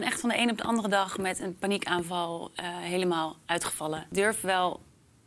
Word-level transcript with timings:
ben 0.00 0.02
echt 0.02 0.20
van 0.20 0.28
de 0.28 0.38
een 0.38 0.50
op 0.50 0.58
de 0.58 0.64
andere 0.64 0.88
dag 0.88 1.18
met 1.18 1.40
een 1.40 1.56
paniekaanval 1.56 2.50
eh, 2.54 2.66
helemaal 2.66 3.36
uitgevallen. 3.46 4.06
Durf 4.10 4.40
wel 4.40 4.80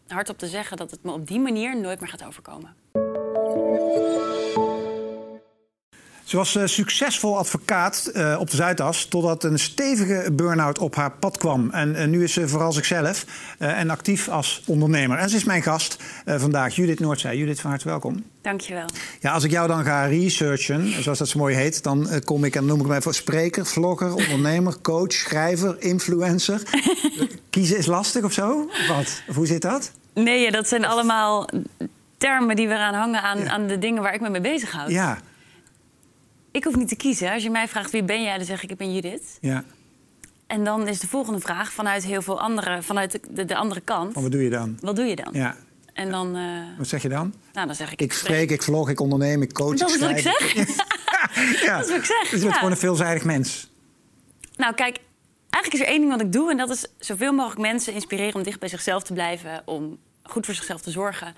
hardop 0.08 0.38
te 0.38 0.47
zeggen 0.47 0.78
dat 0.78 0.92
het 0.92 1.04
me 1.04 1.12
op 1.12 1.28
die 1.28 1.40
manier 1.40 1.79
nooit 1.79 2.00
meer 2.00 2.09
gaat 2.09 2.25
overkomen. 2.25 2.75
Ze 6.27 6.37
was 6.37 6.55
eh, 6.55 6.66
succesvol 6.66 7.37
advocaat 7.37 8.05
eh, 8.05 8.38
op 8.39 8.50
de 8.50 8.55
Zuidas 8.55 9.05
totdat 9.05 9.43
een 9.43 9.59
stevige 9.59 10.32
burn-out 10.32 10.80
op 10.80 10.96
haar 10.96 11.11
pad 11.11 11.38
kwam. 11.38 11.70
En 11.71 11.96
eh, 11.96 12.07
nu 12.07 12.23
is 12.23 12.34
ze 12.34 12.48
vooral 12.48 12.71
zichzelf 12.71 13.25
en 13.57 13.89
actief 13.89 14.29
als 14.29 14.61
ondernemer. 14.66 15.18
En 15.18 15.29
ze 15.29 15.36
is 15.36 15.43
mijn 15.43 15.61
gast 15.61 15.98
vandaag, 16.25 16.75
Judith 16.75 17.00
Noordzij. 17.00 17.38
Judith, 17.38 17.61
van 17.61 17.70
harte 17.70 17.88
welkom. 17.88 18.24
Dankjewel. 18.42 18.86
Ja, 19.20 19.32
als 19.32 19.43
ik 19.43 19.52
jou 19.52 19.68
dan 19.68 19.84
ga 19.84 20.05
researchen, 20.05 21.04
zoals 21.04 21.18
dat 21.18 21.28
zo 21.28 21.39
mooi 21.39 21.55
heet, 21.55 21.84
dan 21.84 22.10
kom 22.24 22.44
ik 22.44 22.55
en 22.55 22.66
noem 22.66 22.80
ik 22.80 22.88
mij 22.88 23.02
voor 23.02 23.14
spreker, 23.14 23.66
vlogger, 23.66 24.14
ondernemer, 24.23 24.82
coach, 24.82 25.12
schrijver, 25.12 25.75
influencer. 25.82 26.61
Kiezen 27.50 27.78
is 27.78 27.86
lastig 27.86 28.24
of 28.24 28.33
zo? 28.33 28.69
Wat? 28.88 29.21
Of 29.28 29.36
hoe 29.36 29.47
zit 29.47 29.61
dat? 29.61 29.91
Nee, 30.14 30.52
dat 30.52 30.68
zijn 30.68 30.86
allemaal 30.86 31.50
termen 32.17 32.55
die 32.55 32.67
we 32.67 32.73
eraan 32.73 32.94
hangen 32.94 33.21
aan, 33.21 33.49
aan 33.49 33.67
de 33.67 33.80
dingen 33.80 34.02
waar 34.02 34.13
ik 34.13 34.21
me 34.21 34.30
mee 34.30 34.41
bezighoud. 34.41 34.89
Ja, 34.89 35.17
Ik 36.57 36.63
hoef 36.63 36.75
niet 36.75 36.88
te 36.88 36.95
kiezen. 36.95 37.31
Als 37.31 37.43
je 37.43 37.49
mij 37.49 37.67
vraagt 37.67 37.91
wie 37.91 38.03
ben 38.03 38.23
jij, 38.23 38.38
dan 38.38 38.45
zeg 38.45 38.63
ik 38.63 38.71
ik 38.71 38.77
ben 38.77 38.93
Judith. 38.93 39.38
ja. 39.41 39.63
En 40.47 40.63
dan 40.63 40.88
is 40.88 40.99
de 40.99 41.07
volgende 41.07 41.39
vraag 41.39 41.71
vanuit 41.71 42.05
heel 42.05 42.21
veel 42.21 42.41
andere, 42.41 42.81
vanuit 42.81 43.11
de, 43.11 43.20
de, 43.30 43.45
de 43.45 43.55
andere 43.55 43.81
kant. 43.81 44.13
Van 44.13 44.21
wat 44.21 44.31
doe 44.31 44.43
je 44.43 44.49
dan? 44.49 44.77
Wat 44.81 44.95
doe 44.95 45.05
je 45.05 45.16
dan? 45.16 45.30
Ja. 45.31 45.55
En 45.93 46.11
dan, 46.11 46.35
eh, 46.35 46.77
Wat 46.77 46.88
zeg 46.88 47.02
je 47.02 47.09
dan? 47.09 47.33
nou, 47.53 47.67
dan 47.67 47.75
zeg 47.75 47.91
ik. 47.91 48.02
Ik 48.02 48.13
spreek, 48.13 48.52
ik 48.52 48.63
vlog, 48.63 48.89
ik 48.89 48.99
onderneem, 48.99 49.41
ik 49.41 49.53
coach, 49.53 49.77
Dat 49.77 49.89
is 49.89 49.99
wat 49.99 50.09
ik 50.09 50.17
zeg. 50.17 50.53
ja. 51.66 51.77
Dat 51.77 51.85
is 51.85 51.89
wat 51.91 51.97
ik 51.99 52.05
zeg, 52.05 52.21
Dus 52.21 52.30
je 52.30 52.38
bent 52.38 52.41
ja. 52.43 52.53
gewoon 52.53 52.71
een 52.71 52.77
veelzijdig 52.77 53.23
mens. 53.23 53.69
Nou, 54.55 54.73
kijk, 54.73 54.97
eigenlijk 55.49 55.73
is 55.73 55.80
er 55.80 55.94
één 55.94 55.99
ding 55.99 56.11
wat 56.11 56.21
ik 56.21 56.31
doe. 56.31 56.52
En 56.52 56.58
dat 56.58 56.69
is 56.69 56.88
zoveel 56.99 57.33
mogelijk 57.33 57.61
mensen 57.61 57.94
inspireren 57.94 58.35
om 58.35 58.44
dicht 58.44 58.59
bij 58.59 58.69
zichzelf 58.69 59.03
te 59.03 59.13
blijven. 59.13 59.61
Om 59.66 59.97
goed 60.23 60.45
voor 60.45 60.55
zichzelf 60.55 60.81
te 60.81 60.91
zorgen. 60.91 61.35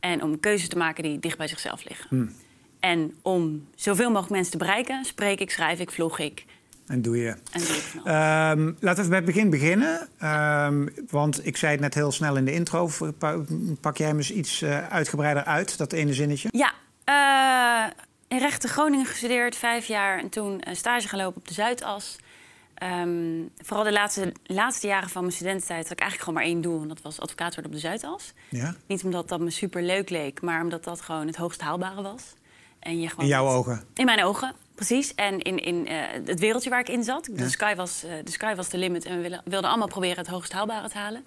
En 0.00 0.22
om 0.22 0.40
keuzes 0.40 0.68
te 0.68 0.76
maken 0.76 1.02
die 1.02 1.18
dicht 1.18 1.38
bij 1.38 1.48
zichzelf 1.48 1.84
liggen. 1.88 2.06
Hmm. 2.08 2.32
En 2.80 3.14
om 3.22 3.68
zoveel 3.74 4.08
mogelijk 4.08 4.30
mensen 4.30 4.52
te 4.52 4.58
bereiken, 4.58 5.04
spreek 5.04 5.40
ik, 5.40 5.50
schrijf 5.50 5.78
ik, 5.78 5.90
vlog 5.90 6.18
ik 6.18 6.44
En 6.86 7.02
doe 7.02 7.16
je. 7.16 7.28
en 7.28 7.60
doe 7.60 7.76
ik. 7.76 7.84
Ehm, 8.04 8.72
laten 8.80 9.02
we 9.02 9.08
bij 9.08 9.18
het 9.18 9.26
begin 9.26 9.50
beginnen. 9.50 10.08
Ehm, 10.18 10.86
want 11.08 11.46
ik 11.46 11.56
zei 11.56 11.72
het 11.72 11.80
net 11.80 11.94
heel 11.94 12.12
snel 12.12 12.36
in 12.36 12.44
de 12.44 12.52
intro. 12.52 12.90
Pa- 13.18 13.36
Pak 13.80 13.96
jij 13.96 14.06
hem 14.06 14.16
eens 14.16 14.32
iets 14.32 14.62
eh, 14.62 14.88
uitgebreider 14.88 15.44
uit, 15.44 15.78
dat 15.78 15.92
ene 15.92 16.14
zinnetje? 16.14 16.48
Ja, 16.52 16.72
eh, 17.04 17.90
in 18.28 18.38
rechten 18.38 18.68
Groningen 18.68 19.06
gestudeerd, 19.06 19.56
vijf 19.56 19.86
jaar. 19.86 20.18
En 20.18 20.28
toen 20.28 20.68
een 20.68 20.76
stage 20.76 21.08
gaan 21.08 21.18
lopen 21.18 21.36
op 21.40 21.48
de 21.48 21.54
Zuidas. 21.54 22.16
Ehm, 22.74 23.42
vooral 23.62 23.84
de 23.84 23.92
laatste, 23.92 24.32
laatste 24.44 24.86
jaren 24.86 25.08
van 25.08 25.22
mijn 25.22 25.34
studententijd 25.34 25.82
had 25.82 25.92
ik 25.92 26.00
eigenlijk 26.00 26.28
gewoon 26.28 26.38
maar 26.44 26.52
één 26.52 26.60
doel. 26.62 26.82
En 26.82 26.88
dat 26.88 27.02
was 27.02 27.20
advocaat 27.20 27.54
worden 27.54 27.72
op 27.72 27.76
de 27.80 27.82
Zuidas. 27.86 28.32
Ja? 28.48 28.74
Niet 28.86 29.04
omdat 29.04 29.28
dat 29.28 29.40
me 29.40 29.50
super 29.50 29.82
leuk 29.82 30.10
leek, 30.10 30.40
maar 30.42 30.62
omdat 30.62 30.84
dat 30.84 31.00
gewoon 31.00 31.26
het 31.26 31.36
hoogst 31.36 31.60
haalbare 31.60 32.02
was. 32.02 32.22
En 32.80 33.00
je 33.00 33.08
gewoon 33.08 33.24
In 33.24 33.30
jouw 33.30 33.48
ogen. 33.48 33.84
In 33.94 34.04
mijn 34.04 34.24
ogen, 34.24 34.54
precies. 34.74 35.14
En 35.14 35.38
in, 35.38 35.58
in 35.58 35.86
eh, 35.86 35.96
het 36.24 36.40
wereldje 36.40 36.70
waar 36.70 36.80
ik 36.80 36.88
in 36.88 37.04
zat. 37.04 37.28
Ja. 37.32 37.36
De, 37.36 37.48
sky 37.48 37.74
was, 37.74 38.04
eh, 38.04 38.12
de 38.24 38.30
sky 38.30 38.54
was 38.54 38.68
de 38.68 38.78
limit 38.78 39.04
en 39.04 39.16
we 39.16 39.20
wilden, 39.20 39.42
wilden 39.44 39.70
allemaal 39.70 39.88
proberen 39.88 40.16
het 40.16 40.26
hoogst 40.26 40.52
haalbare 40.52 40.88
te 40.88 40.98
halen. 40.98 41.24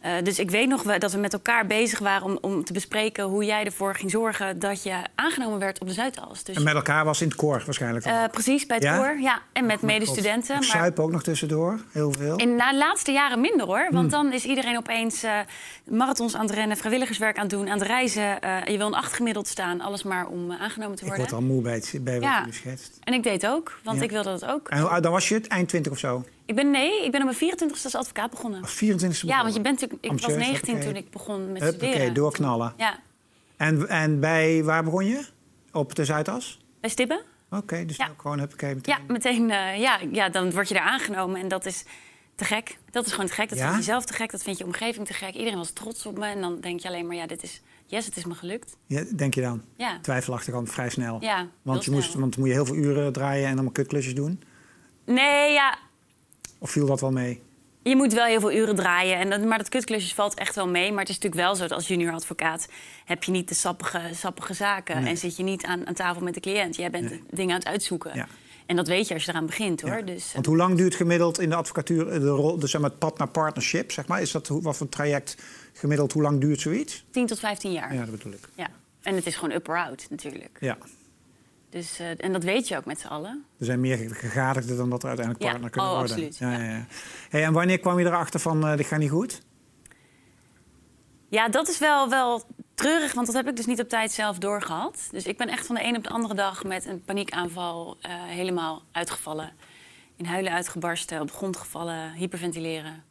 Eh, 0.00 0.12
dus 0.22 0.38
ik 0.38 0.50
weet 0.50 0.68
nog 0.68 0.82
wel 0.82 0.98
dat 0.98 1.12
we 1.12 1.18
met 1.18 1.32
elkaar 1.32 1.66
bezig 1.66 1.98
waren 1.98 2.22
om, 2.26 2.38
om 2.40 2.64
te 2.64 2.72
bespreken 2.72 3.24
hoe 3.24 3.44
jij 3.44 3.64
ervoor 3.64 3.94
ging 3.94 4.10
zorgen 4.10 4.58
dat 4.58 4.82
je 4.82 4.94
aangenomen 5.14 5.58
werd 5.58 5.80
op 5.80 5.86
de 5.86 5.92
Zuidas. 5.92 6.44
Dus 6.44 6.56
En 6.56 6.62
met 6.62 6.74
elkaar 6.74 7.04
was 7.04 7.20
in 7.20 7.26
het 7.28 7.36
koor 7.36 7.62
waarschijnlijk 7.64 8.04
eh, 8.04 8.24
precies, 8.30 8.66
bij 8.66 8.76
het 8.76 8.84
Ja? 8.84 8.96
koor. 8.96 9.18
Ja, 9.20 9.42
en 9.52 9.66
met 9.66 9.82
medestudenten. 9.82 10.56
Ik 10.62 10.74
Maar 10.74 10.92
ook 10.96 11.10
nog 11.10 11.22
tussendoor, 11.22 11.80
heel 11.92 12.12
veel. 12.12 12.36
in 12.36 12.56
na 12.56 12.70
de 12.70 12.76
laatste 12.78 13.12
jaren 13.12 13.40
minder 13.40 13.66
hoor. 13.66 13.84
Hmm. 13.88 13.94
Want 13.96 14.10
dan 14.10 14.32
is 14.32 14.44
iedereen 14.44 14.76
opeens 14.76 15.22
eh, 15.22 15.38
marathons 15.88 16.34
aan 16.36 16.46
het 16.46 16.54
rennen, 16.54 16.76
vrijwilligerswerk 16.76 17.36
aan 17.36 17.42
het 17.42 17.50
doen, 17.50 17.68
aan 17.68 17.78
het 17.78 17.86
reizen. 17.86 18.22
Je 18.64 18.74
wil 18.76 18.86
een 18.86 18.94
acht 18.94 19.12
gemiddeld 19.12 19.48
staan, 19.48 19.80
alles 19.80 20.02
maar 20.02 20.26
om 20.26 20.52
aangenomen 20.52 20.96
te 20.96 21.02
Ik 21.02 21.08
worden. 21.08 21.28
word 21.30 21.42
al 21.42 21.48
moe 21.48 21.62
bij, 21.62 21.74
het, 21.74 21.94
bij 22.00 22.14
wat 22.14 22.22
Ja. 22.22 22.42
je 22.46 22.52
schetst. 22.52 22.98
En 23.04 23.12
ik 23.14 23.22
deed 23.22 23.46
ook, 23.46 23.78
want 23.84 23.98
Ja. 23.98 24.04
ik 24.04 24.10
wilde 24.10 24.30
dat 24.30 24.44
ook. 24.44 24.68
En 24.68 24.80
hoe 24.80 24.88
oud 24.88 25.02
dan 25.02 25.12
was 25.12 25.28
je 25.28 25.34
het? 25.34 25.46
Eind 25.46 25.68
20 25.68 25.92
of 25.92 25.98
zo? 25.98 26.24
Ik 26.48 26.54
ben 26.54 26.70
nee, 26.70 27.04
ik 27.04 27.10
ben 27.10 27.20
op 27.20 27.26
mijn 27.26 27.36
24 27.38 27.84
als 27.84 27.94
advocaat 27.94 28.30
begonnen. 28.30 28.62
Of 28.62 28.70
24 28.70 29.22
Ja, 29.28 29.42
want 29.42 29.54
je 29.54 29.60
bent 29.60 29.80
natuurlijk. 29.80 30.04
Ik 30.04 30.10
was 30.20 30.22
Ambitieus, 30.22 30.48
19 30.50 30.74
hoppakee. 30.74 30.92
toen 30.94 31.02
ik 31.04 31.10
begon 31.10 31.52
met 31.52 31.62
Oké, 31.62 31.70
studeren. 31.72 32.14
doorknallen. 32.14 32.72
Ja, 32.76 32.98
En, 33.56 33.88
en 33.88 34.20
bij, 34.20 34.64
waar 34.64 34.84
begon 34.84 35.04
je? 35.06 35.24
Op 35.72 35.94
de 35.94 36.04
Zuidas? 36.04 36.58
bij 36.80 36.90
Stibbe. 36.90 37.22
Oké, 37.50 37.84
dus 37.84 37.96
Ja. 37.96 38.10
gewoon 38.16 38.38
huppakee 38.38 38.74
meteen. 38.74 38.94
Ja, 38.98 39.12
meteen. 39.12 39.50
eh, 39.50 39.78
ja, 39.80 39.98
ja, 40.12 40.28
dan 40.28 40.50
word 40.52 40.68
je 40.68 40.74
daar 40.74 40.82
aangenomen 40.82 41.40
en 41.40 41.48
dat 41.48 41.66
is 41.66 41.84
te 42.34 42.44
gek. 42.44 42.78
Dat 42.90 43.06
is 43.06 43.10
gewoon 43.12 43.26
te 43.26 43.32
gek. 43.32 43.48
Dat 43.48 43.58
Ja? 43.58 43.64
vind 43.66 43.76
je 43.78 43.82
zelf 43.90 44.04
te 44.04 44.12
gek. 44.12 44.30
Dat 44.30 44.42
vind 44.42 44.58
je 44.58 44.64
omgeving 44.64 45.06
te 45.06 45.12
gek. 45.12 45.34
Iedereen 45.34 45.58
was 45.58 45.70
trots 45.70 46.06
op 46.06 46.18
me 46.18 46.26
en 46.26 46.40
dan 46.40 46.60
denk 46.60 46.80
je 46.80 46.88
alleen 46.88 47.06
maar, 47.06 47.16
ja, 47.16 47.26
dit 47.26 47.42
is. 47.42 47.62
Yes, 47.86 48.06
het 48.06 48.16
is 48.16 48.24
me 48.24 48.34
gelukt. 48.34 48.76
Ja, 48.86 49.04
denk 49.16 49.34
je 49.34 49.40
dan? 49.40 49.62
Ja. 49.76 49.98
Twijfelachtig 50.00 50.54
al 50.54 50.66
vrij 50.66 50.90
snel. 50.90 51.16
Ja, 51.20 51.46
want, 51.62 51.84
je 51.84 51.90
moest, 51.90 52.08
snel. 52.10 52.20
want 52.20 52.32
dan 52.32 52.40
moet 52.40 52.48
je 52.52 52.54
heel 52.56 52.66
veel 52.66 52.74
uren 52.76 53.12
draaien 53.12 53.46
en 53.46 53.52
allemaal 53.52 53.72
kutklusjes 53.72 54.14
doen. 54.14 54.42
Nee, 55.06 55.52
ja, 55.52 55.78
Of 56.58 56.70
viel 56.70 56.86
dat 56.86 57.00
wel 57.00 57.12
mee? 57.12 57.42
Je 57.82 57.96
moet 57.96 58.12
wel 58.12 58.24
heel 58.26 58.40
veel 58.40 58.52
uren 58.52 58.74
draaien. 58.74 59.16
En 59.18 59.30
dat, 59.30 59.44
maar 59.44 59.58
dat 59.58 59.68
kutklusjes 59.68 60.14
valt 60.14 60.34
echt 60.34 60.54
wel 60.54 60.68
mee. 60.68 60.90
Maar 60.90 61.00
het 61.00 61.08
is 61.08 61.14
natuurlijk 61.18 61.42
wel 61.42 61.54
zo 61.54 61.62
dat 61.62 61.72
als 61.72 61.88
junior 61.88 62.12
advocaat... 62.12 62.68
heb 63.04 63.24
je 63.24 63.30
niet 63.30 63.48
de 63.48 63.54
sappige, 63.54 64.00
sappige 64.14 64.54
zaken. 64.54 65.00
Nee. 65.02 65.10
En 65.10 65.16
zit 65.16 65.36
je 65.36 65.42
niet 65.42 65.64
aan, 65.64 65.86
aan 65.86 65.94
tafel 65.94 66.22
met 66.22 66.34
de 66.34 66.40
cliënt. 66.40 66.76
Jij 66.76 66.90
bent 66.90 67.10
Nee. 67.10 67.22
dingen 67.30 67.52
aan 67.52 67.58
het 67.58 67.68
uitzoeken. 67.68 68.10
Ja. 68.14 68.26
En 68.66 68.76
dat 68.76 68.88
weet 68.88 69.08
je 69.08 69.14
als 69.14 69.24
je 69.24 69.30
eraan 69.30 69.46
begint, 69.46 69.80
hoor. 69.80 69.90
Ja. 69.96 70.02
Dus, 70.02 70.26
eh, 70.28 70.32
Want 70.34 70.46
hoe 70.46 70.56
lang 70.56 70.76
duurt 70.76 70.94
gemiddeld 70.94 71.40
in 71.40 71.48
de 71.48 71.54
advocatuur 71.54 72.08
eh, 72.08 72.20
de 72.20 72.28
rol, 72.28 72.58
dus 72.58 72.70
zeg 72.70 72.80
maar 72.80 72.90
het 72.90 72.98
pad 72.98 73.18
naar 73.18 73.28
partnership? 73.28 73.92
Zeg 73.92 74.06
maar? 74.06 74.20
Is 74.20 74.30
dat 74.30 74.48
wat 74.48 74.76
voor 74.76 74.88
traject 74.88 75.36
gemiddeld? 75.72 76.12
Hoe 76.12 76.22
lang 76.22 76.40
duurt 76.40 76.60
zoiets? 76.60 77.04
10 77.10 77.26
tot 77.26 77.38
15 77.38 77.72
jaar. 77.72 77.92
Ja, 77.94 78.00
Ja. 78.00 78.06
dat 78.06 78.16
bedoel 78.16 78.32
ik. 78.32 78.48
En 79.02 79.14
het 79.14 79.26
is 79.26 79.36
gewoon 79.36 79.54
up 79.54 79.68
or 79.68 79.76
out, 79.78 80.06
natuurlijk. 80.10 80.56
Ja. 80.60 80.78
Dus, 81.70 81.98
eh, 81.98 82.24
en 82.24 82.32
dat 82.32 82.44
weet 82.44 82.68
je 82.68 82.76
ook 82.76 82.84
met 82.84 83.00
z'n 83.00 83.06
allen. 83.06 83.44
Er 83.58 83.64
zijn 83.64 83.80
meer 83.80 83.96
gegadigden 84.14 84.76
dan 84.76 84.90
dat 84.90 85.02
er 85.02 85.08
uiteindelijk 85.08 85.44
Ja. 85.46 85.50
partner 85.50 85.70
kunnen 85.72 85.90
Oh, 85.90 85.96
worden. 85.98 86.16
absoluut. 86.16 86.38
Ja, 86.38 86.50
Ja. 86.52 86.58
ja. 86.64 86.70
Ja. 86.76 86.86
Hey, 87.28 87.44
en 87.44 87.52
wanneer 87.52 87.78
kwam 87.78 87.98
je 87.98 88.04
erachter 88.06 88.40
van 88.40 88.66
eh 88.66 88.76
dit 88.76 88.86
gaat 88.86 88.98
niet 88.98 89.10
goed? 89.10 89.40
Ja, 91.30 91.48
dat 91.48 91.68
is 91.68 91.78
wel, 91.78 92.08
wel 92.08 92.42
treurig, 92.74 93.12
want 93.12 93.26
dat 93.26 93.36
heb 93.36 93.48
ik 93.48 93.56
dus 93.56 93.66
niet 93.66 93.80
op 93.80 93.88
tijd 93.88 94.12
zelf 94.12 94.38
doorgehad. 94.38 95.08
Dus 95.10 95.24
ik 95.26 95.36
ben 95.36 95.48
echt 95.48 95.66
van 95.66 95.74
de 95.74 95.84
een 95.84 95.96
op 95.96 96.02
de 96.04 96.10
andere 96.10 96.34
dag 96.34 96.64
met 96.64 96.86
een 96.86 97.02
paniekaanval 97.02 97.96
eh, 98.00 98.10
helemaal 98.24 98.82
uitgevallen. 98.92 99.52
In 100.16 100.24
huilen 100.24 100.52
uitgebarsten, 100.52 101.20
op 101.20 101.26
de 101.26 101.32
grond 101.32 101.56
gevallen, 101.56 102.12
hyperventileren. 102.12 103.04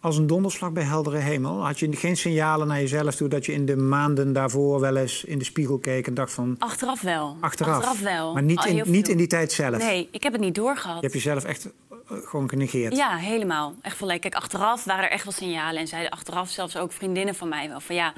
Als 0.00 0.16
een 0.16 0.26
donderslag 0.26 0.72
bij 0.72 0.82
heldere 0.82 1.16
hemel. 1.16 1.64
Had 1.64 1.78
je 1.78 1.96
geen 1.96 2.16
signalen 2.16 2.66
naar 2.66 2.80
jezelf 2.80 3.14
toe 3.14 3.28
dat 3.28 3.46
je 3.46 3.52
in 3.52 3.66
de 3.66 3.76
maanden 3.76 4.32
daarvoor 4.32 4.80
wel 4.80 4.96
eens 4.96 5.24
in 5.24 5.38
de 5.38 5.44
spiegel 5.44 5.78
keek 5.78 6.06
en 6.06 6.14
dacht 6.14 6.32
van 6.32 6.56
Achteraf 6.58 7.00
wel. 7.00 7.36
achteraf. 7.40 8.00
wel. 8.00 8.32
Maar 8.32 8.42
niet, 8.42 8.64
in, 8.64 8.82
niet 8.86 9.08
in 9.08 9.16
die 9.16 9.26
tijd 9.26 9.52
zelf. 9.52 9.78
Nee, 9.78 10.08
ik 10.10 10.22
heb 10.22 10.32
het 10.32 10.40
niet 10.40 10.54
doorgehad. 10.54 10.94
Je 10.94 11.00
hebt 11.00 11.12
jezelf 11.12 11.44
echt 11.44 11.64
eh, 11.90 12.16
gewoon 12.24 12.48
genegeerd. 12.48 12.96
Ja, 12.96 13.16
helemaal. 13.16 13.74
Echt 13.82 13.96
volledig. 13.96 14.20
Kijk, 14.20 14.34
achteraf 14.34 14.84
waren 14.84 15.04
er 15.04 15.10
echt 15.10 15.24
wel 15.24 15.32
signalen. 15.32 15.80
En 15.80 15.86
zeiden 15.86 16.10
achteraf 16.10 16.50
zelfs 16.50 16.76
ook 16.76 16.92
vriendinnen 16.92 17.34
van 17.34 17.48
mij 17.48 17.68
wel 17.68 17.80
van 17.80 17.94
ja... 17.94 18.12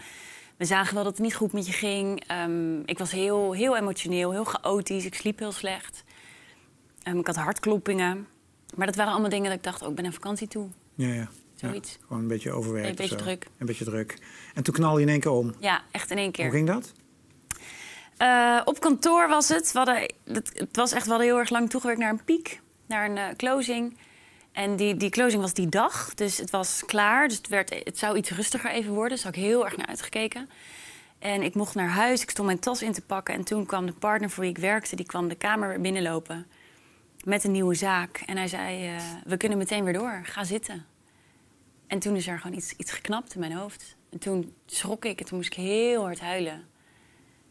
We 0.57 0.69
zagen 0.69 0.95
wel 0.95 1.05
dat 1.05 1.13
het 1.13 1.23
niet 1.23 1.35
goed 1.35 1.53
met 1.53 1.67
je 1.67 1.73
ging. 1.73 2.25
Ehm, 2.27 2.81
ik 2.85 2.99
was 2.99 3.11
heel, 3.11 3.53
heel 3.53 3.77
emotioneel, 3.77 4.31
heel 4.31 4.45
chaotisch. 4.45 5.05
Ik 5.05 5.15
sliep 5.15 5.39
heel 5.39 5.53
slecht. 5.53 6.05
Ehm, 7.03 7.19
ik 7.19 7.27
had 7.27 7.37
hartkloppingen. 7.37 8.27
Maar 8.75 8.87
dat 8.87 8.97
waren 8.97 9.13
allemaal 9.13 9.31
dingen 9.31 9.49
dat 9.49 9.59
ik 9.59 9.65
dacht, 9.65 9.83
oh, 9.83 9.89
ik 9.89 9.95
ben 9.95 10.05
aan 10.05 10.13
vakantie 10.13 10.49
toe. 10.49 10.69
Ja, 10.95 11.13
ja. 11.13 11.29
Zoiets. 11.69 11.91
Ja, 11.91 12.07
gewoon 12.07 12.23
een 12.23 12.29
beetje 12.29 12.53
overwerkt. 12.53 12.89
Een 12.89 12.95
beetje 12.95 13.17
druk. 13.17 13.47
Een 13.59 13.67
beetje 13.67 13.85
druk. 13.85 14.19
En 14.55 14.63
toen 14.63 14.75
knal 14.75 14.97
je 14.97 15.03
in 15.03 15.09
één 15.09 15.21
keer 15.21 15.31
om. 15.31 15.55
Ja, 15.59 15.83
echt 15.91 16.11
in 16.11 16.19
één 16.19 16.33
keer. 16.33 16.45
Hoe 16.45 16.55
ging 16.55 16.67
dat? 16.67 16.93
Eh, 18.17 18.61
op 18.65 18.81
kantoor 18.81 19.29
was 19.29 19.49
het. 19.49 19.73
We 19.73 19.79
hadden, 19.79 20.13
het, 20.25 20.51
het 20.55 20.77
was 20.77 20.93
echt 20.93 21.07
wel 21.07 21.21
heel 21.21 21.39
erg 21.39 21.51
lang 21.51 21.71
toegewerkt 21.71 22.01
naar 22.01 22.11
een 22.11 22.25
piek, 22.25 22.61
naar 22.87 23.11
een 23.11 23.17
eh, 23.17 23.37
closing. 23.37 23.97
En 24.53 24.77
die, 24.77 24.97
die 24.97 25.11
closing 25.11 25.43
was 25.43 25.55
die 25.55 25.69
dag, 25.69 26.15
dus 26.15 26.39
het 26.39 26.51
was 26.51 26.83
klaar. 26.87 27.29
Dus 27.29 27.37
het, 27.37 27.49
werd, 27.49 27.81
het 27.85 27.99
zou 27.99 28.17
iets 28.17 28.31
rustiger 28.31 28.71
even 28.71 28.93
worden, 28.93 29.11
dus 29.11 29.23
daar 29.23 29.33
had 29.33 29.43
ik 29.43 29.49
heel 29.49 29.65
erg 29.65 29.77
naar 29.77 29.87
uitgekeken. 29.87 30.49
En 31.19 31.43
ik 31.43 31.55
mocht 31.55 31.75
naar 31.75 31.89
huis, 31.89 32.23
ik 32.23 32.31
stond 32.31 32.47
mijn 32.47 32.59
tas 32.59 32.83
in 32.83 32.93
te 32.93 33.03
pakken. 33.03 33.35
En 33.35 33.45
toen 33.45 33.67
kwam 33.67 33.87
de 33.87 33.93
partner 33.93 34.31
voor 34.31 34.43
wie 34.43 34.53
ik 34.53 34.59
werkte, 34.59 34.97
die 34.97 35.07
kwam 35.07 35.29
de 35.29 35.35
kamer 35.35 35.81
binnenlopen. 35.81 36.47
Met 37.25 37.45
een 37.45 37.53
nieuwe 37.53 37.75
zaak. 37.75 38.23
En 38.27 38.37
hij 38.37 38.49
zei, 38.49 38.87
eh, 38.87 39.03
we 39.25 39.37
kunnen 39.37 39.59
meteen 39.59 39.85
weer 39.85 39.93
door, 39.93 40.21
ga 40.25 40.45
zitten. 40.45 40.85
En 41.93 41.99
toen 41.99 42.17
is 42.17 42.27
er 42.27 42.39
gewoon 42.39 42.57
iets, 42.57 42.73
iets 42.77 42.93
geknapt 42.93 43.35
in 43.35 43.41
mijn 43.41 43.53
hoofd. 43.53 43.97
En 44.11 44.19
toen 44.19 44.55
schrok 44.67 45.05
ik 45.05 45.21
en 45.21 45.27
toen 45.27 45.37
moest 45.37 45.53
ik 45.53 45.59
heel 45.59 46.03
hard 46.03 46.21
huilen. 46.21 46.65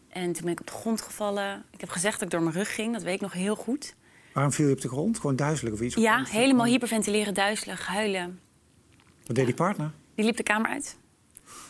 En 0.09 0.33
toen 0.33 0.43
ben 0.43 0.51
ik 0.51 0.59
op 0.59 0.67
de 0.67 0.73
grond 0.73 1.01
gevallen. 1.01 1.65
Ik 1.71 1.79
heb 1.79 1.89
gezegd 1.89 2.13
dat 2.13 2.21
ik 2.21 2.29
door 2.29 2.41
mijn 2.41 2.55
rug 2.55 2.75
ging, 2.75 2.93
dat 2.93 3.03
weet 3.03 3.15
ik 3.15 3.21
nog 3.21 3.33
heel 3.33 3.55
goed. 3.55 3.95
Waarom 4.33 4.51
viel 4.51 4.67
je 4.67 4.73
op 4.73 4.81
de 4.81 4.87
grond? 4.87 5.19
Gewoon 5.19 5.35
duizelig 5.35 5.73
of 5.73 5.81
iets? 5.81 5.95
Ja, 5.95 6.23
helemaal 6.23 6.65
hyperventileren, 6.65 7.33
duizelig, 7.33 7.87
huilen. 7.87 8.39
Wat 9.25 9.35
deed 9.35 9.45
die 9.45 9.55
partner? 9.55 9.91
Die 10.15 10.25
liep 10.25 10.37
de 10.37 10.43
kamer 10.43 10.69
uit. 10.69 10.97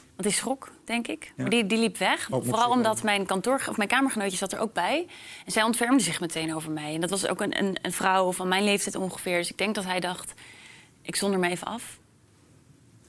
Want 0.06 0.24
hij 0.24 0.32
schrok, 0.32 0.72
denk 0.86 1.08
ik. 1.08 1.24
Ja. 1.24 1.32
Maar 1.36 1.50
die, 1.50 1.66
die 1.66 1.78
liep 1.78 1.98
weg. 1.98 2.32
Ook 2.32 2.46
Vooral 2.46 2.72
omdat 2.72 3.04
mijn 3.04 3.26
kantoor 3.26 3.66
of 3.70 3.78
mijn 3.78 3.90
kamergenootje 3.90 4.38
zat 4.38 4.52
er 4.52 4.60
ook 4.60 4.74
bij. 4.74 5.08
En 5.46 5.52
zij 5.52 5.64
ontfermde 5.64 6.04
zich 6.04 6.20
meteen 6.20 6.56
over 6.56 6.72
mij. 6.72 6.94
En 6.94 7.02
dat 7.02 7.10
was 7.10 7.28
ook 7.28 7.42
een, 7.42 7.58
een, 7.58 7.78
een 7.82 7.94
vrouw 7.94 8.32
van 8.32 8.48
mijn 8.48 8.64
leeftijd 8.64 8.96
ongeveer. 8.96 9.38
Dus 9.38 9.50
ik 9.50 9.58
denk 9.58 9.76
dat 9.76 9.84
hij 9.84 10.00
dacht, 10.00 10.34
ik 11.02 11.16
zonder 11.16 11.40
me 11.40 11.50
even 11.50 11.68
af. 11.68 12.00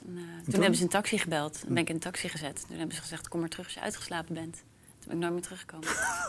En, 0.06 0.16
eh, 0.16 0.22
toen, 0.22 0.52
toen? 0.52 0.60
hebben 0.60 0.78
ze 0.78 0.82
een 0.82 0.88
taxi 0.88 1.18
gebeld. 1.18 1.60
Toen 1.60 1.74
ben 1.74 1.82
ik 1.82 1.88
in 1.88 1.94
een 1.94 2.00
taxi 2.00 2.28
gezet. 2.28 2.64
Toen 2.68 2.76
hebben 2.76 2.96
ze 2.96 3.02
gezegd, 3.02 3.28
kom 3.28 3.40
maar 3.40 3.48
terug 3.48 3.64
als 3.64 3.74
je 3.74 3.80
uitgeslapen 3.80 4.34
bent. 4.34 4.54
Toen 4.54 5.06
ben 5.06 5.14
ik 5.14 5.20
nooit 5.20 5.32
meer 5.32 5.42
teruggekomen. 5.42 5.88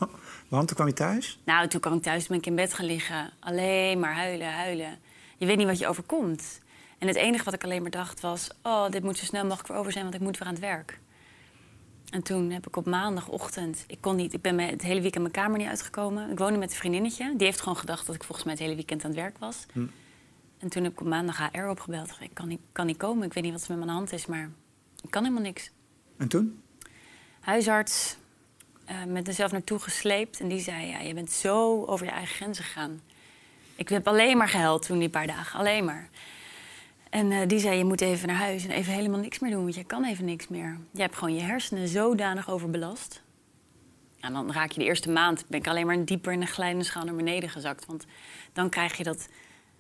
Want 0.50 0.68
toen 0.68 0.76
kwam 0.76 0.88
je 0.88 0.94
thuis? 0.94 1.40
Nou, 1.44 1.68
toen 1.68 1.80
kwam 1.80 1.94
ik 1.94 2.02
thuis, 2.02 2.20
toen 2.20 2.28
ben 2.28 2.38
ik 2.38 2.46
in 2.46 2.56
bed 2.56 2.74
gaan 2.74 2.86
liggen. 2.86 3.32
Alleen 3.40 4.00
maar 4.00 4.16
huilen, 4.16 4.54
huilen. 4.54 5.00
Je 5.38 5.46
weet 5.46 5.58
niet 5.58 5.68
wat 5.68 5.80
je 5.80 5.88
overkomt. 5.88 6.62
En 6.98 7.08
het 7.08 7.18
enige 7.18 7.44
wat 7.44 7.54
ik 7.54 7.64
alleen 7.64 7.82
maar 7.82 7.92
dacht 7.92 8.20
was... 8.20 8.50
oh, 8.62 8.90
dit 8.90 9.04
moet 9.04 9.18
zo 9.18 9.26
snel 9.26 9.44
mogelijk 9.44 9.68
weer 9.68 9.78
over 9.78 9.92
zijn, 9.92 10.04
want 10.04 10.16
ik 10.16 10.22
moet 10.22 10.38
weer 10.38 10.48
aan 10.48 10.54
het 10.54 10.64
werk. 10.64 11.00
En 12.10 12.24
toen 12.24 12.52
heb 12.52 12.68
ik 12.68 12.76
op 12.76 12.86
maandagochtend... 12.86 13.84
Ik, 13.88 14.02
kon 14.02 14.16
niet, 14.16 14.34
ik 14.34 14.42
ben 14.42 14.60
het 14.60 14.82
hele 14.82 15.02
weekend 15.02 15.22
mijn 15.22 15.34
kamer 15.34 15.58
niet 15.58 15.68
uitgekomen. 15.68 16.32
Ik 16.32 16.38
woonde 16.38 16.60
met 16.60 16.70
een 16.72 16.78
vriendinnetje. 16.78 17.34
Die 17.38 17.46
heeft 17.46 17.60
gewoon 17.60 17.78
gedacht 17.78 18.06
dat 18.06 18.16
ik 18.16 18.24
volgens 18.24 18.44
mij 18.44 18.54
het 18.54 18.64
hele 18.64 18.76
weekend 18.76 19.04
aan 19.04 19.10
het 19.10 19.20
werk 19.20 19.38
was. 19.38 19.66
Hm. 19.72 19.86
En 20.64 20.70
toen 20.70 20.84
heb 20.84 20.92
ik 20.92 21.02
op 21.02 21.08
maandag 21.08 21.50
HR 21.52 21.64
opgebeld. 21.64 22.18
Ik 22.20 22.30
kan 22.34 22.48
niet, 22.48 22.60
kan 22.72 22.86
niet 22.86 22.98
komen, 22.98 23.26
ik 23.26 23.34
weet 23.34 23.44
niet 23.44 23.52
wat 23.52 23.64
er 23.64 23.70
met 23.70 23.78
mijn 23.78 23.90
hand 23.90 24.12
is... 24.12 24.26
maar 24.26 24.50
ik 25.02 25.12
kan 25.12 25.24
helemaal 25.24 25.44
niks 25.44 25.72
En 26.18 26.28
toen? 26.28 26.62
huisarts 27.40 28.18
eh, 28.86 29.04
met 29.04 29.28
er 29.28 29.34
zelf 29.34 29.52
naartoe 29.52 29.80
gesleept. 29.80 30.40
En 30.40 30.48
die 30.48 30.60
zei, 30.60 30.88
ja, 30.88 31.00
je 31.00 31.14
bent 31.14 31.32
zo 31.32 31.86
over 31.86 32.06
je 32.06 32.12
eigen 32.12 32.36
grenzen 32.36 32.64
gegaan. 32.64 33.02
Ik 33.76 33.90
heb 33.90 34.08
alleen 34.08 34.38
maar 34.38 34.50
gehuild 34.50 34.86
toen 34.86 35.00
die 35.00 35.10
paar 35.10 35.28
dagen, 35.28 35.60
alleen 35.60 35.86
maar. 35.86 36.10
En 37.10 37.32
eh, 37.32 37.48
die 37.48 37.60
zei, 37.60 37.78
je 37.78 37.86
moet 37.86 38.02
even 38.02 38.28
naar 38.28 38.38
huis 38.38 38.64
en 38.66 38.72
even 38.72 38.94
helemaal 38.94 39.20
niks 39.20 39.40
meer 39.40 39.52
doen... 39.52 39.64
want 39.64 39.76
je 39.76 39.84
kan 39.84 40.06
even 40.06 40.26
niks 40.26 40.48
meer. 40.48 40.78
Je 40.92 41.02
hebt 41.02 41.16
gewoon 41.16 41.36
je 41.36 41.42
hersenen 41.42 41.88
zodanig 41.88 42.50
overbelast. 42.50 43.22
En 44.20 44.34
dan 44.34 44.52
raak 44.52 44.72
je 44.72 44.80
de 44.80 44.86
eerste 44.86 45.10
maand... 45.10 45.46
ben 45.48 45.60
ik 45.60 45.68
alleen 45.68 45.86
maar 45.86 46.06
dieper 46.06 46.34
in 46.34 46.42
een 46.42 46.48
glijdende 46.48 46.86
schaal 46.86 47.04
naar 47.04 47.16
beneden 47.16 47.50
gezakt. 47.50 47.86
Want 47.86 48.06
dan 48.54 48.70
krijg 48.70 48.98
je 48.98 49.04
dat 49.04 49.28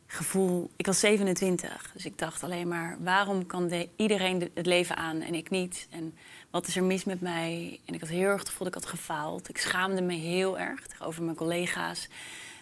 gevoel... 0.07 0.69
Ik 0.75 0.85
was 0.85 0.99
27, 0.99 1.91
dus 1.93 2.05
ik 2.05 2.17
dacht 2.17 2.43
alleen 2.43 2.67
maar... 2.67 2.97
waarom 2.99 3.45
kan 3.45 3.67
de- 3.67 3.89
iedereen 3.95 4.39
de- 4.39 4.51
het 4.53 4.65
leven 4.65 4.95
aan 4.97 5.21
en 5.21 5.33
ik 5.33 5.49
niet? 5.49 5.87
En 5.91 6.13
wat 6.51 6.67
is 6.67 6.75
er 6.75 6.83
mis 6.83 7.03
met 7.03 7.21
mij? 7.21 7.79
En 7.85 7.93
ik 7.93 7.99
had 7.99 8.09
heel 8.09 8.27
erg 8.29 8.39
het 8.39 8.49
gevoel 8.49 8.67
dat 8.69 8.75
ik 8.75 8.81
had 8.83 8.91
gefaald. 8.99 9.49
Ik 9.49 9.57
schaamde 9.57 10.01
me 10.01 10.13
heel 10.13 10.59
erg 10.59 10.87
tegenover 10.87 11.23
mijn 11.23 11.35
collega's. 11.35 12.07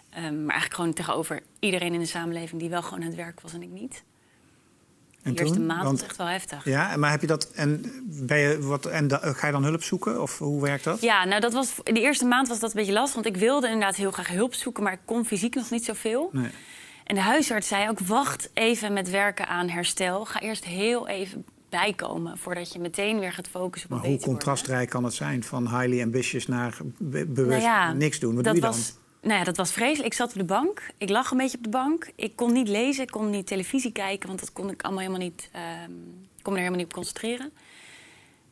Ehm, 0.09 0.23
maar 0.23 0.49
eigenlijk 0.49 0.73
gewoon 0.73 0.93
tegenover 0.93 1.41
iedereen 1.59 1.93
in 1.93 1.99
de 1.99 2.05
samenleving... 2.05 2.61
die 2.61 2.69
wel 2.69 2.81
gewoon 2.81 2.99
aan 2.99 3.05
het 3.07 3.15
werk 3.15 3.41
was 3.41 3.53
en 3.53 3.61
ik 3.61 3.69
niet. 3.69 4.03
En 5.23 5.33
De 5.33 5.39
eerste 5.41 5.55
toen? 5.57 5.65
maand 5.65 5.83
Want- 5.83 5.99
was 5.99 6.07
echt 6.07 6.17
wel 6.17 6.27
heftig. 6.27 6.65
Ja, 6.65 6.97
maar 6.97 7.11
heb 7.11 7.21
je 7.21 7.27
dat. 7.27 7.51
En, 7.51 7.85
ben 8.27 8.37
je 8.37 8.59
wat, 8.59 8.85
en 8.85 9.07
da- 9.07 9.33
ga 9.33 9.45
je 9.47 9.51
dan 9.53 9.63
hulp 9.63 9.83
zoeken? 9.83 10.21
Of 10.21 10.37
hoe 10.37 10.61
werkt 10.61 10.83
dat? 10.83 11.01
Ja, 11.01 11.25
nou 11.25 11.41
dat 11.41 11.53
was, 11.53 11.75
de 11.83 12.01
eerste 12.01 12.25
maand 12.25 12.47
was 12.47 12.59
dat 12.59 12.69
een 12.69 12.75
beetje 12.75 12.93
lastig. 12.93 13.13
Want 13.23 13.35
ik 13.35 13.41
wilde 13.41 13.67
inderdaad 13.67 13.95
heel 13.95 14.11
graag 14.11 14.27
hulp 14.27 14.53
zoeken, 14.53 14.83
maar 14.83 14.93
ik 14.93 14.99
kon 15.05 15.25
fysiek 15.25 15.55
nog 15.55 15.69
niet 15.69 15.85
zoveel. 15.85 16.29
Nee. 16.31 16.49
En 17.03 17.15
de 17.15 17.21
huisarts 17.21 17.67
zei 17.67 17.89
ook, 17.89 17.99
wacht 17.99 18.49
even 18.53 18.93
met 18.93 19.09
werken 19.09 19.47
aan 19.47 19.69
herstel. 19.69 20.25
Ga 20.25 20.39
eerst 20.39 20.65
heel 20.65 21.07
even 21.07 21.45
bijkomen 21.69 22.37
voordat 22.37 22.73
je 22.73 22.79
meteen 22.79 23.19
weer 23.19 23.33
gaat 23.33 23.47
focussen 23.47 23.89
op 23.89 23.95
Maar 23.95 24.05
hoe 24.05 24.09
worden. 24.17 24.27
contrastrijk 24.33 24.89
kan 24.89 25.03
het 25.03 25.13
zijn? 25.13 25.43
Van 25.43 25.67
highly 25.79 26.01
ambitious 26.01 26.47
naar 26.47 26.77
be- 26.97 27.25
bewust 27.25 27.49
Nou 27.49 27.61
ja, 27.61 27.93
niks 27.93 28.19
doen. 28.19 28.35
Wat 28.35 28.43
dat 28.43 28.53
doe 28.53 28.63
je 28.63 28.69
dan? 28.69 28.77
was, 28.79 28.93
Nou 29.21 29.37
ja, 29.39 29.43
dat 29.43 29.57
was 29.57 29.71
vreselijk. 29.71 30.05
Ik 30.05 30.13
zat 30.13 30.29
op 30.31 30.37
de 30.37 30.43
bank. 30.43 30.81
Ik 30.97 31.09
lag 31.09 31.31
een 31.31 31.37
beetje 31.37 31.57
op 31.57 31.63
de 31.63 31.69
bank. 31.69 32.11
Ik 32.15 32.35
kon 32.35 32.51
niet 32.53 32.67
lezen, 32.67 33.03
ik 33.03 33.09
kon 33.11 33.29
niet 33.29 33.47
televisie 33.47 33.91
kijken, 33.91 34.27
want 34.27 34.39
dat 34.39 34.53
kon 34.53 34.69
ik 34.69 34.81
allemaal 34.81 35.01
helemaal 35.01 35.21
niet. 35.27 35.49
ehm, 35.51 35.91
ik 36.37 36.43
kon 36.43 36.53
me 36.53 36.59
er 36.59 36.65
helemaal 36.65 36.77
niet 36.77 36.85
op 36.85 36.93
concentreren. 36.93 37.51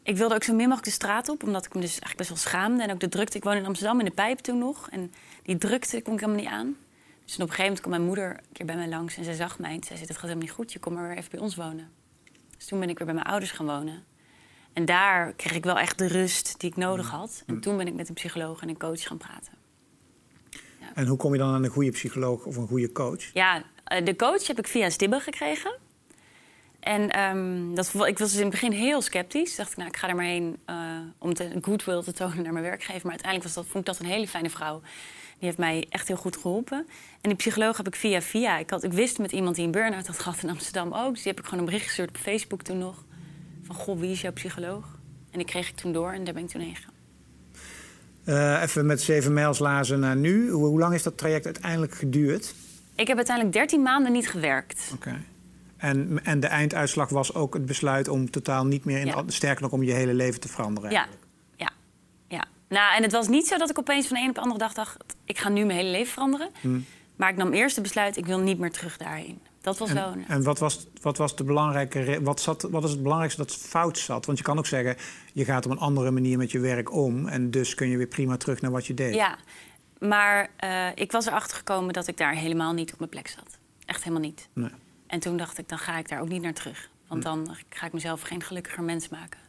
Ik 0.04 0.18
wilde 0.18 0.36
ook 0.36 0.44
zo 0.44 0.52
min 0.54 0.62
mogelijk 0.68 0.86
de 0.86 0.92
straat 0.94 1.30
op, 1.30 1.44
omdat 1.44 1.66
ik 1.66 1.74
me 1.74 1.82
dus 1.82 1.90
eigenlijk 1.90 2.18
best 2.18 2.30
wel 2.30 2.38
schaamde. 2.38 2.84
En 2.84 2.92
ook 2.92 3.00
de 3.00 3.10
drukte. 3.10 3.38
Ik 3.38 3.44
woonde 3.44 3.60
in 3.60 3.66
Amsterdam 3.66 4.00
in 4.00 4.06
de 4.06 4.12
pijp 4.12 4.38
toen 4.40 4.58
nog. 4.58 4.88
En 4.90 5.14
die 5.44 5.58
drukte 5.58 6.02
kon 6.02 6.14
ik 6.14 6.20
helemaal 6.20 6.42
niet 6.42 6.52
aan. 6.52 6.76
Dus 7.30 7.38
op 7.38 7.44
een 7.44 7.56
gegeven 7.56 7.74
moment 7.74 7.82
kwam 7.82 7.92
mijn 7.92 8.06
moeder 8.06 8.30
een 8.30 8.54
keer 8.54 8.66
bij 8.66 8.76
mij 8.76 8.88
langs 8.88 9.18
en 9.18 9.24
zij 9.24 9.34
zag 9.34 9.60
mij. 9.60 9.74
En 9.74 9.84
zei: 9.84 10.00
Het 10.00 10.12
gaat 10.12 10.22
helemaal 10.22 10.44
niet 10.44 10.52
goed, 10.52 10.74
je 10.74 10.80
komt 10.80 10.96
maar 10.96 11.08
weer 11.08 11.18
even 11.18 11.32
bij 11.32 11.40
ons 11.40 11.56
wonen. 11.56 11.92
Dus 12.58 12.66
toen 12.66 12.80
ben 12.80 12.90
ik 12.90 12.98
weer 12.98 13.06
bij 13.06 13.16
mijn 13.16 13.28
ouders 13.28 13.52
gaan 13.52 13.66
wonen. 13.66 14.04
En 14.74 14.86
daar 14.86 15.34
kreeg 15.34 15.54
ik 15.54 15.64
wel 15.64 15.80
echt 15.80 15.98
de 15.98 16.08
rust 16.08 16.60
die 16.60 16.70
ik 16.70 16.76
nodig 16.76 17.10
had. 17.10 17.44
En 17.46 17.60
toen 17.60 17.78
ben 17.78 17.88
ik 17.88 17.94
met 17.94 18.08
een 18.08 18.14
psycholoog 18.14 18.62
en 18.62 18.70
een 18.70 18.78
coach 18.78 19.02
gaan 19.04 19.18
praten. 19.18 19.54
En 20.94 21.08
hoe 21.08 21.18
kom 21.18 21.34
je 21.34 21.40
dan 21.40 21.54
aan 21.54 21.64
een 21.64 21.70
goede 21.70 21.92
psycholoog 21.92 22.46
of 22.46 22.56
een 22.56 22.68
goede 22.68 22.92
coach? 22.92 23.24
Ja, 23.34 23.64
eh, 23.84 24.06
de 24.06 24.16
coach 24.16 24.48
heb 24.48 24.60
ik 24.60 24.68
via 24.68 24.90
Stibbe 24.90 25.20
gekregen. 25.20 25.78
En 26.80 27.10
ehm, 27.10 27.74
dat, 27.74 27.94
ik 27.94 28.18
was 28.18 28.30
dus 28.30 28.36
in 28.36 28.42
het 28.42 28.52
begin 28.52 28.72
heel 28.72 29.02
sceptisch. 29.02 29.56
Dacht 29.56 29.72
ik, 29.72 29.78
nou, 29.78 29.90
ik 29.90 29.98
ga 29.98 30.08
er 30.08 30.16
maar 30.16 30.26
heen 30.26 30.58
eh, 30.66 31.00
om 31.18 31.34
te, 31.34 31.58
goodwill 31.62 32.04
te 32.04 32.14
tonen 32.14 32.44
naar 32.44 32.54
mijn 32.54 32.66
werkgever. 32.66 33.02
Maar 33.02 33.12
uiteindelijk 33.12 33.44
was 33.44 33.54
dat, 33.54 33.72
vond 33.72 33.88
ik 33.88 33.94
dat 33.94 34.00
een 34.00 34.12
hele 34.12 34.28
fijne 34.28 34.50
vrouw. 34.50 34.82
Die 35.40 35.48
heeft 35.48 35.58
mij 35.58 35.86
echt 35.90 36.08
heel 36.08 36.18
goed 36.18 36.38
geholpen. 36.38 36.78
En 37.22 37.30
die 37.30 37.36
psycholoog 37.36 37.78
heb 37.78 37.88
ik 37.88 37.96
via 37.96 38.22
via. 38.22 38.58
Ik, 38.58 38.70
had, 38.70 38.84
ik 38.84 38.94
wist 38.94 39.18
met 39.20 39.32
iemand 39.32 39.56
die 39.56 39.66
een 39.66 39.72
burn-out 39.72 40.08
had 40.08 40.20
gehad 40.20 40.44
in 40.44 40.50
Amsterdam 40.50 40.94
ook. 40.94 41.14
Dus 41.14 41.24
die 41.24 41.32
heb 41.32 41.40
ik 41.40 41.46
gewoon 41.46 41.60
een 41.60 41.66
bericht 41.66 41.86
gestuurd 41.86 42.10
op 42.10 42.18
Facebook 42.18 42.62
toen 42.62 42.78
nog. 42.78 43.04
Van, 43.64 43.76
goh, 43.76 44.00
wie 44.00 44.12
is 44.12 44.22
jouw 44.22 44.32
psycholoog? 44.34 44.98
En 45.32 45.38
die 45.38 45.48
kreeg 45.48 45.70
ik 45.70 45.76
toen 45.76 45.92
door 45.94 46.12
en 46.12 46.24
daar 46.24 46.34
ben 46.34 46.44
ik 46.44 46.50
toen 46.50 46.62
heen 46.62 46.76
gegaan. 46.76 46.94
Eh, 48.24 48.62
even 48.62 48.86
met 48.86 49.02
zeven 49.02 49.34
mijls 49.34 49.60
lazen 49.60 50.00
naar 50.00 50.16
nu. 50.16 50.50
Hoe, 50.50 50.66
hoe 50.68 50.80
lang 50.80 50.94
is 50.94 51.04
dat 51.04 51.18
traject 51.18 51.46
uiteindelijk 51.46 51.94
geduurd? 51.94 52.54
Ik 52.96 53.08
heb 53.08 53.18
uiteindelijk 53.18 53.56
13 53.56 53.82
maanden 53.82 54.12
niet 54.12 54.30
gewerkt. 54.30 54.92
Oké. 54.94 55.22
En, 55.78 56.20
en 56.24 56.40
de 56.40 56.48
einduitslag 56.48 57.10
was 57.10 57.34
ook 57.34 57.54
het 57.54 57.66
besluit 57.66 58.08
om 58.08 58.30
totaal 58.32 58.66
niet 58.66 58.86
meer 58.86 59.00
in 59.00 59.06
Ja. 59.06 59.22
de- 59.22 59.32
sterker 59.32 59.62
nog 59.62 59.72
om 59.72 59.84
je 59.84 59.92
hele 59.94 60.14
leven 60.14 60.40
te 60.40 60.48
veranderen. 60.48 60.92
Ja. 60.92 61.08
Nou, 62.70 62.96
en 62.96 63.04
het 63.04 63.12
was 63.12 63.28
niet 63.28 63.48
zo 63.48 63.58
dat 63.58 63.70
ik 63.70 63.80
opeens 63.80 64.08
van 64.08 64.16
de 64.18 64.24
een 64.24 64.30
op 64.30 64.36
de 64.36 64.42
andere 64.42 64.60
dag 64.60 64.74
dacht... 64.74 64.98
ik 65.26 65.38
ga 65.38 65.50
nu 65.50 65.66
mijn 65.66 65.78
hele 65.78 65.90
leven 65.92 66.14
veranderen. 66.14 66.50
Maar 67.16 67.30
ik 67.30 67.36
nam 67.36 67.54
eerst 67.54 67.76
het 67.76 67.84
besluit, 67.84 68.18
ik 68.18 68.26
wil 68.26 68.40
niet 68.40 68.60
meer 68.60 68.72
terug 68.72 68.98
daarheen. 68.98 69.40
Dat 69.62 69.78
was 69.78 69.92
wel... 69.92 70.12
En, 70.12 70.18
een- 70.20 70.28
en 70.28 70.44
wat, 70.44 70.60
was, 70.60 70.88
wat, 71.02 71.18
was 71.18 71.36
de 71.36 71.44
belangrijke, 71.44 72.20
wat, 72.24 72.42
zat, 72.42 72.62
wat 72.62 72.84
is 72.84 72.92
het 72.92 73.02
belangrijkste 73.02 73.42
dat 73.42 73.56
fout 73.56 73.98
zat? 73.98 74.26
Want 74.26 74.38
je 74.38 74.44
kan 74.44 74.58
ook 74.58 74.66
zeggen, 74.66 74.96
je 75.34 75.46
gaat 75.46 75.66
op 75.66 75.72
een 75.72 75.78
andere 75.78 76.12
manier 76.12 76.38
met 76.38 76.52
je 76.52 76.60
werk 76.60 76.94
om... 76.94 77.28
en 77.28 77.52
dus 77.52 77.76
kun 77.76 77.88
je 77.90 77.98
weer 77.98 78.08
prima 78.08 78.38
terug 78.38 78.62
naar 78.62 78.72
wat 78.72 78.86
je 78.88 78.94
deed. 78.94 79.14
Ja, 79.16 79.38
maar 80.00 80.50
eh, 80.58 80.88
ik 80.96 81.12
was 81.12 81.26
erachter 81.26 81.58
gekomen 81.58 81.94
dat 81.94 82.08
ik 82.08 82.18
daar 82.18 82.34
helemaal 82.34 82.74
niet 82.74 82.94
op 82.94 83.00
mijn 83.00 83.12
plek 83.12 83.28
zat. 83.28 83.58
Echt 83.86 84.04
helemaal 84.04 84.24
niet. 84.24 84.48
Nee. 84.54 84.70
En 85.08 85.20
toen 85.20 85.38
dacht 85.38 85.58
ik, 85.58 85.70
dan 85.70 85.78
ga 85.80 85.98
ik 85.98 86.10
daar 86.10 86.22
ook 86.22 86.30
niet 86.30 86.42
naar 86.42 86.54
terug. 86.54 86.90
Want 87.08 87.24
dan 87.24 87.56
ga 87.70 87.86
ik 87.86 87.94
mezelf 87.94 88.22
geen 88.22 88.44
gelukkiger 88.44 88.84
mens 88.84 89.10
maken. 89.10 89.40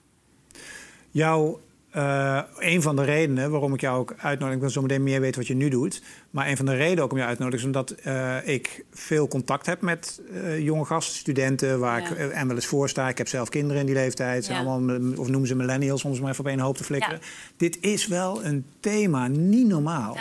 Jouw, 1.11 1.61
eh, 1.91 2.41
een 2.59 2.83
van 2.83 2.97
de 2.97 3.05
redenen 3.05 3.51
waarom 3.51 3.75
ik 3.75 3.81
jou 3.81 3.99
ook 3.99 4.15
uitnodig... 4.19 4.55
ik 4.55 4.61
wil 4.61 4.71
zo 4.71 4.83
meteen 4.83 5.03
meer 5.03 5.21
weten 5.21 5.39
wat 5.39 5.49
je 5.49 5.55
nu 5.55 5.69
doet... 5.69 6.03
maar 6.31 6.49
een 6.49 6.57
van 6.57 6.67
de 6.67 6.75
redenen 6.75 7.05
ook 7.05 7.13
om 7.13 7.19
je 7.19 7.25
uit 7.25 7.37
te 7.37 7.43
nodigen... 7.43 7.71
is 7.71 7.77
omdat 7.77 7.91
eh, 7.91 8.49
ik 8.49 8.85
veel 8.93 9.29
contact 9.29 9.67
heb 9.67 9.81
met 9.81 10.21
eh, 10.33 10.59
jonge 10.59 10.85
gasten, 10.85 11.19
studenten... 11.19 11.79
waar 11.79 12.01
Ja. 12.01 12.09
ik 12.09 12.33
en 12.33 12.47
wel 12.47 12.57
eens 12.57 12.67
voor 12.67 12.89
sta. 12.89 13.09
Ik 13.09 13.19
heb 13.19 13.29
zelf 13.29 13.49
kinderen 13.49 13.81
in 13.81 13.87
die 13.87 13.95
leeftijd. 13.95 14.47
Ja. 14.47 14.59
allemaal, 14.59 14.97
of 15.17 15.29
noemen 15.29 15.49
ze 15.49 15.55
millennials, 15.55 16.05
om 16.05 16.15
ze 16.15 16.21
maar 16.21 16.31
even 16.31 16.45
op 16.45 16.51
één 16.51 16.61
hoop 16.61 16.77
te 16.77 16.85
flikkeren. 16.85 17.19
Ja. 17.21 17.27
Dit 17.57 17.79
is 17.81 18.07
wel 18.07 18.45
een 18.45 18.65
thema, 18.81 19.27
niet 19.29 19.67
normaal. 19.67 20.17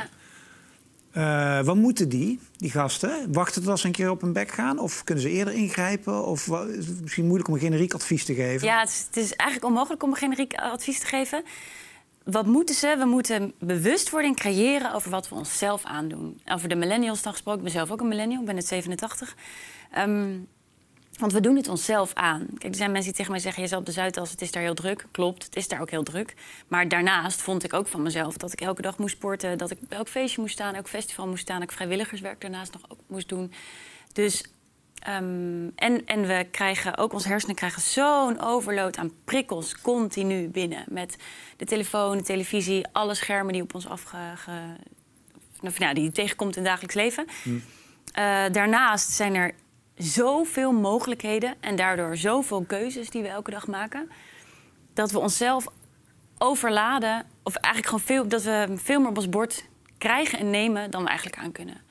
Eh, 1.12 1.62
wat 1.62 1.76
moeten 1.76 2.10
die, 2.10 2.40
die 2.58 2.72
gasten? 2.72 3.34
Wachten 3.34 3.64
tot 3.64 3.80
ze 3.80 3.86
een 3.86 3.92
keer 3.92 4.10
op 4.10 4.22
hun 4.22 4.34
bek 4.34 4.52
gaan? 4.52 4.80
Of 4.80 5.04
kunnen 5.04 5.24
ze 5.24 5.30
eerder 5.30 5.54
ingrijpen? 5.54 6.26
Of 6.26 6.48
is 6.48 6.88
het 6.88 7.02
misschien 7.02 7.26
moeilijk 7.26 7.48
om 7.48 7.54
een 7.54 7.60
generiek 7.60 7.94
advies 7.94 8.26
te 8.26 8.34
geven? 8.34 8.68
Ja, 8.68 8.80
het 8.80 8.90
is, 8.90 9.30
het 9.30 9.36
eigenlijk 9.36 9.66
onmogelijk 9.66 10.04
om 10.04 10.10
een 10.10 10.16
generiek 10.16 10.54
advies 10.54 11.00
te 11.00 11.06
geven. 11.06 11.44
Wat 12.24 12.46
moeten 12.46 12.76
ze? 12.76 12.96
We 12.98 13.06
moeten 13.06 13.54
bewustwording 13.60 14.36
creëren 14.36 14.94
over 14.94 15.12
wat 15.12 15.30
we 15.30 15.36
onszelf 15.36 15.84
aandoen. 15.84 16.42
Over 16.46 16.70
de 16.70 16.76
millennials 16.76 17.22
dan 17.22 17.32
gesproken. 17.32 17.60
Ik 17.60 17.66
ben 17.66 17.76
zelf 17.76 17.92
ook 17.92 18.02
een 18.02 18.08
millennial, 18.08 18.40
ik 18.40 18.46
ben 18.46 18.56
net 18.56 18.68
87. 18.68 19.36
Ehm, 19.92 20.38
want 21.20 21.34
we 21.34 21.40
doen 21.40 21.56
het 21.56 21.68
onszelf 21.68 22.14
aan. 22.14 22.46
Kijk, 22.58 22.72
er 22.72 22.76
zijn 22.76 22.92
mensen 22.92 23.08
die 23.10 23.18
tegen 23.18 23.32
mij 23.32 23.42
zeggen... 23.42 23.64
je 23.64 23.70
zat 23.70 23.80
op 23.80 23.86
de 23.86 23.92
Zuidas, 23.92 24.32
het 24.32 24.42
is 24.42 24.52
daar 24.52 24.64
heel 24.64 24.74
druk. 24.74 25.06
Klopt, 25.12 25.44
het 25.44 25.56
is 25.56 25.68
daar 25.68 25.82
ook 25.82 25.90
heel 25.90 26.04
druk. 26.04 26.34
Maar 26.68 26.88
daarnaast 26.88 27.42
vond 27.42 27.64
ik 27.64 27.74
ook 27.74 27.88
van 27.88 28.02
mezelf 28.02 28.38
dat 28.38 28.54
ik 28.54 28.62
elke 28.62 28.82
dag 28.82 28.98
moest 28.98 29.16
sporten... 29.16 29.58
dat 29.58 29.72
ik 29.72 29.78
bij 29.88 29.98
elk 29.98 30.08
feestje 30.08 30.42
moest 30.42 30.54
staan, 30.54 30.74
elk 30.74 30.88
festival 30.88 31.28
moest 31.28 31.42
staan... 31.42 31.60
dat 31.60 31.70
ik 31.70 31.76
vrijwilligerswerk 31.76 32.42
daarnaast 32.42 32.74
nog 32.74 32.82
ook 32.88 33.00
moest 33.08 33.30
doen. 33.30 33.52
Dus 34.14 34.44
Ehm, 35.00 35.68
en, 35.76 36.06
en 36.06 36.28
we 36.28 36.48
krijgen 36.52 36.98
ook, 36.98 37.14
onze 37.14 37.28
hersenen 37.28 37.56
krijgen 37.56 37.82
zo'n 37.82 38.42
overload 38.42 38.98
aan 38.98 39.12
prikkels 39.26 39.82
continu 39.82 40.48
binnen. 40.48 40.84
Met 40.88 41.18
de 41.58 41.66
telefoon, 41.66 42.18
de 42.18 42.24
televisie, 42.24 42.86
alle 42.92 43.14
schermen 43.14 43.54
die 43.54 43.62
op 43.62 43.76
ons 43.76 43.88
afge... 43.88 44.18
ge- 44.36 44.76
nou, 45.80 45.94
die 45.94 46.04
je 46.04 46.12
tegenkomt 46.12 46.56
in 46.56 46.62
het 46.62 46.72
dagelijks 46.72 46.96
leven. 46.96 47.26
Eh, 48.12 48.46
daarnaast 48.52 49.10
zijn 49.12 49.36
er 49.36 49.54
zoveel 50.00 50.72
mogelijkheden 50.72 51.56
en 51.60 51.76
daardoor 51.76 52.18
zoveel 52.18 52.64
keuzes 52.68 53.10
die 53.10 53.22
we 53.22 53.28
elke 53.28 53.52
dag 53.52 53.68
maken. 53.68 54.10
Dat 54.94 55.12
we 55.12 55.20
onszelf 55.20 55.68
overladen, 56.38 57.26
of 57.44 57.56
eigenlijk 57.56 57.86
gewoon 57.86 58.18
veel, 58.18 58.30
dat 58.30 58.44
we 58.44 58.74
veel 58.78 59.00
meer 59.00 59.10
op 59.10 59.18
ons 59.18 59.30
bord 59.30 59.66
krijgen 59.98 60.40
en 60.40 60.50
nemen 60.50 60.92
dan 60.92 61.02
we 61.02 61.08
eigenlijk 61.08 61.38
aan 61.38 61.52
kunnen. 61.52 61.82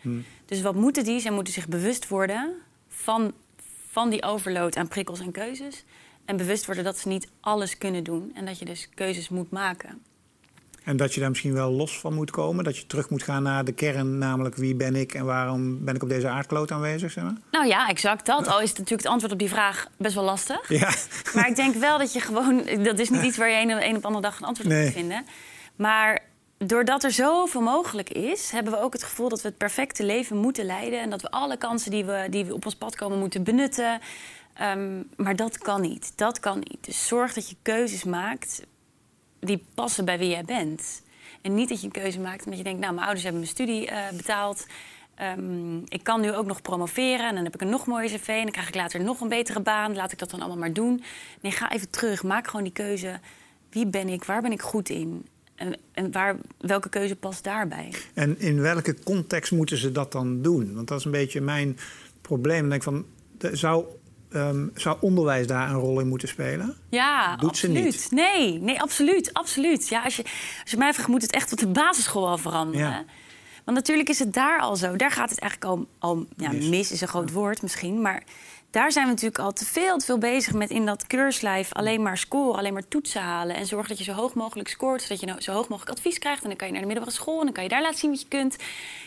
Dus 0.45 0.63
wat 0.63 0.75
moeten 0.75 1.05
die? 1.05 1.21
Zij 1.21 1.31
moeten 1.31 1.53
zich 1.53 1.69
bewust 1.69 2.09
worden 2.09 2.55
van, 2.89 3.33
van 3.89 4.11
die 4.11 4.23
overload 4.23 4.77
aan 4.77 4.89
prikkels 4.89 5.21
en 5.21 5.33
keuzes. 5.33 5.85
En 6.25 6.37
bewust 6.37 6.67
worden 6.67 6.85
dat 6.85 6.99
ze 6.99 7.09
niet 7.09 7.29
alles 7.41 7.79
kunnen 7.79 8.05
doen. 8.05 8.31
En 8.35 8.45
dat 8.45 8.59
je 8.59 8.65
dus 8.65 8.89
keuzes 8.95 9.29
moet 9.29 9.51
maken. 9.51 10.03
En 10.89 10.97
dat 10.97 11.15
je 11.15 11.21
daar 11.21 11.29
misschien 11.29 11.55
wel 11.55 11.71
los 11.71 11.99
van 11.99 12.15
moet 12.15 12.31
komen. 12.31 12.65
Dat 12.65 12.77
je 12.77 12.87
terug 12.87 13.11
moet 13.11 13.23
gaan 13.23 13.43
naar 13.43 13.65
de 13.65 13.73
kern, 13.73 14.19
namelijk 14.19 14.55
wie 14.55 14.75
ben 14.75 14.97
ik 14.97 15.15
en 15.15 15.25
waarom 15.25 15.85
ben 15.85 15.95
ik 15.95 16.03
op 16.03 16.09
deze 16.09 16.29
aardkloot 16.29 16.71
aanwezig? 16.71 17.13
Zeg 17.13 17.25
maar? 17.25 17.37
Nou 17.51 17.67
ja, 17.67 17.89
exact 17.89 18.27
dat. 18.27 18.47
Al 18.47 18.61
is 18.61 18.69
het 18.69 18.79
natuurlijk 18.79 19.03
het 19.03 19.13
antwoord 19.13 19.33
op 19.33 19.39
die 19.39 19.49
vraag 19.49 19.89
best 19.99 20.15
wel 20.15 20.25
lastig. 20.25 20.69
Ja. 20.69 20.93
Maar 21.35 21.49
ik 21.49 21.57
denk 21.57 21.75
wel 21.75 21.99
dat 21.99 22.13
je 22.13 22.21
gewoon. 22.21 22.65
Dat 22.83 22.99
is 22.99 23.11
niet 23.11 23.23
iets 23.23 23.37
waar 23.37 23.51
je 23.51 23.63
een, 23.63 23.89
een 23.89 23.97
op 23.97 24.05
andere 24.05 24.23
dag 24.23 24.41
een 24.41 24.47
antwoord 24.47 24.71
op 24.71 24.83
moet 24.83 24.93
vinden. 24.93 25.25
Maar 25.77 26.23
doordat 26.59 27.05
er 27.05 27.13
zoveel 27.13 27.61
mogelijk 27.61 28.11
is, 28.11 28.51
hebben 28.51 28.73
we 28.73 28.81
ook 28.81 28.93
het 28.93 29.03
gevoel 29.03 29.29
dat 29.29 29.43
we 29.43 29.49
het 29.49 29.57
perfecte 29.57 30.05
leven 30.05 30.37
moeten 30.37 30.65
leiden. 30.65 31.01
En 31.01 31.11
dat 31.11 31.23
we 31.23 31.31
alle 31.31 31.57
kansen 31.57 31.91
die 31.91 32.05
we, 32.05 32.27
die 32.31 32.45
we 32.45 32.55
op 32.55 32.65
ons 32.65 32.77
pad 32.77 32.97
komen 32.97 33.19
moeten 33.19 33.43
benutten. 33.43 34.01
Ehm, 34.55 35.03
maar 35.17 35.37
dat 35.37 35.59
kan 35.59 35.81
niet. 35.81 36.13
Dat 36.17 36.41
kan 36.41 36.59
niet. 36.59 36.85
Dus 36.85 37.07
zorg 37.07 37.33
dat 37.35 37.49
je 37.49 37.57
keuzes 37.63 38.05
maakt 38.05 38.63
die 39.41 39.65
passen 39.75 40.05
bij 40.05 40.19
wie 40.19 40.29
jij 40.29 40.45
bent. 40.45 41.03
En 41.43 41.55
niet 41.55 41.69
dat 41.69 41.81
je 41.81 41.87
een 41.87 41.93
keuze 41.93 42.21
maakt 42.21 42.45
omdat 42.45 42.59
je 42.59 42.65
denkt, 42.65 42.81
nou, 42.81 42.93
mijn 42.93 43.05
ouders 43.05 43.25
hebben 43.25 43.43
mijn 43.43 43.55
studie 43.55 43.87
eh, 43.87 44.17
betaald. 44.17 44.67
Ehm, 45.15 45.79
ik 45.79 46.03
kan 46.03 46.21
nu 46.21 46.35
ook 46.35 46.47
nog 46.47 46.63
promoveren 46.63 47.29
en 47.29 47.35
dan 47.35 47.45
heb 47.45 47.55
ik 47.55 47.61
een 47.61 47.69
nog 47.69 47.87
mooier 47.87 48.11
cv... 48.11 48.29
en 48.29 48.43
dan 48.43 48.51
krijg 48.51 48.69
ik 48.69 48.75
later 48.75 49.03
nog 49.03 49.21
een 49.21 49.29
betere 49.29 49.61
baan. 49.61 49.95
Laat 49.95 50.13
ik 50.13 50.19
dat 50.19 50.31
dan 50.31 50.41
allemaal 50.41 50.59
maar 50.59 50.73
doen. 50.73 51.03
Nee, 51.41 51.53
ga 51.53 51.73
even 51.73 51.91
terug. 51.91 52.23
Maak 52.23 52.47
gewoon 52.47 52.63
die 52.63 52.73
keuze. 52.73 53.21
Wie 53.71 53.87
ben 53.87 54.09
ik? 54.09 54.25
Waar 54.25 54.43
ben 54.43 54.53
ik 54.53 54.63
goed 54.63 54.89
in? 54.89 55.27
En, 55.55 55.77
en 55.93 56.13
waar, 56.13 56.37
welke 56.59 56.89
keuze 56.89 57.17
past 57.17 57.45
daarbij? 57.45 57.93
En 58.15 58.39
in 58.39 58.61
welke 58.61 58.97
context 59.05 59.53
moeten 59.53 59.77
ze 59.77 59.93
dat 59.93 60.13
dan 60.13 60.43
doen? 60.43 60.75
Want 60.75 60.89
dat 60.89 60.99
is 60.99 61.05
een 61.05 61.11
beetje 61.11 61.41
mijn 61.41 61.79
probleem. 62.21 62.61
Dan 62.61 62.69
denk 62.69 62.83
ik 62.83 62.89
van, 62.89 63.07
zou, 63.57 63.85
ehm, 64.33 64.67
zou 64.75 64.97
onderwijs 65.01 65.47
daar 65.47 65.69
een 65.71 65.79
rol 65.79 66.01
in 66.01 66.09
moeten 66.09 66.29
spelen? 66.29 66.77
Ja, 66.91 67.37
Doet 67.37 67.57
ze 67.57 67.67
absoluut. 67.67 67.85
niet. 67.85 68.09
Nee, 68.11 68.59
nee, 68.59 68.81
absoluut. 68.81 69.33
absoluut. 69.33 69.89
Ja, 69.89 70.03
als, 70.03 70.17
je, 70.17 70.23
als 70.63 70.71
je 70.71 70.77
mij 70.77 70.93
vraagt, 70.93 71.09
moet 71.09 71.23
het 71.23 71.33
echt 71.33 71.53
op 71.53 71.59
de 71.59 71.67
basisschool 71.69 72.29
al 72.29 72.39
veranderen. 72.39 72.89
Ja. 72.89 73.05
Want 73.65 73.77
natuurlijk 73.81 74.09
is 74.09 74.19
het 74.19 74.33
daar 74.35 74.61
al 74.61 74.77
zo. 74.77 74.97
Daar 74.97 75.11
gaat 75.11 75.31
het 75.31 75.41
eigenlijk 75.41 75.73
al, 75.73 75.87
al 75.99 76.27
ja, 76.37 76.53
Mis. 76.53 76.69
mis. 76.69 76.93
is 76.93 77.01
een 77.01 77.09
groot 77.09 77.33
woord 77.33 77.63
misschien. 77.63 78.01
Maar 78.03 78.23
daar 78.71 78.93
zijn 78.93 79.05
we 79.05 79.11
natuurlijk 79.11 79.39
al 79.39 79.53
te 79.53 79.65
veel, 79.65 79.99
te 79.99 80.05
veel 80.05 80.19
bezig 80.19 80.53
met 80.55 80.71
in 80.71 80.87
dat 80.87 81.07
keurslijf 81.07 81.73
alleen 81.73 82.03
maar 82.03 82.19
scoren, 82.19 82.59
alleen 82.59 82.73
maar 82.73 82.89
toetsen 82.89 83.23
halen. 83.23 83.57
En 83.57 83.67
zorgen 83.67 83.89
dat 83.89 83.99
je 83.99 84.05
zo 84.05 84.13
hoog 84.13 84.35
mogelijk 84.35 84.69
scoort, 84.69 85.03
zodat 85.03 85.21
je 85.21 85.27
nou 85.27 85.41
zo 85.41 85.53
hoog 85.53 85.69
mogelijk 85.69 85.97
advies 85.97 86.19
krijgt. 86.19 86.43
En 86.43 86.49
dan 86.49 86.57
kan 86.57 86.67
je 86.67 86.73
naar 86.73 86.83
de 86.83 86.89
middelbare 86.89 87.17
school 87.17 87.39
en 87.39 87.45
dan 87.45 87.55
kan 87.55 87.63
je 87.63 87.69
daar 87.69 87.83
laten 87.83 87.99
zien 87.99 88.11
wat 88.11 88.21
je 88.21 88.29
kunt. 88.29 88.57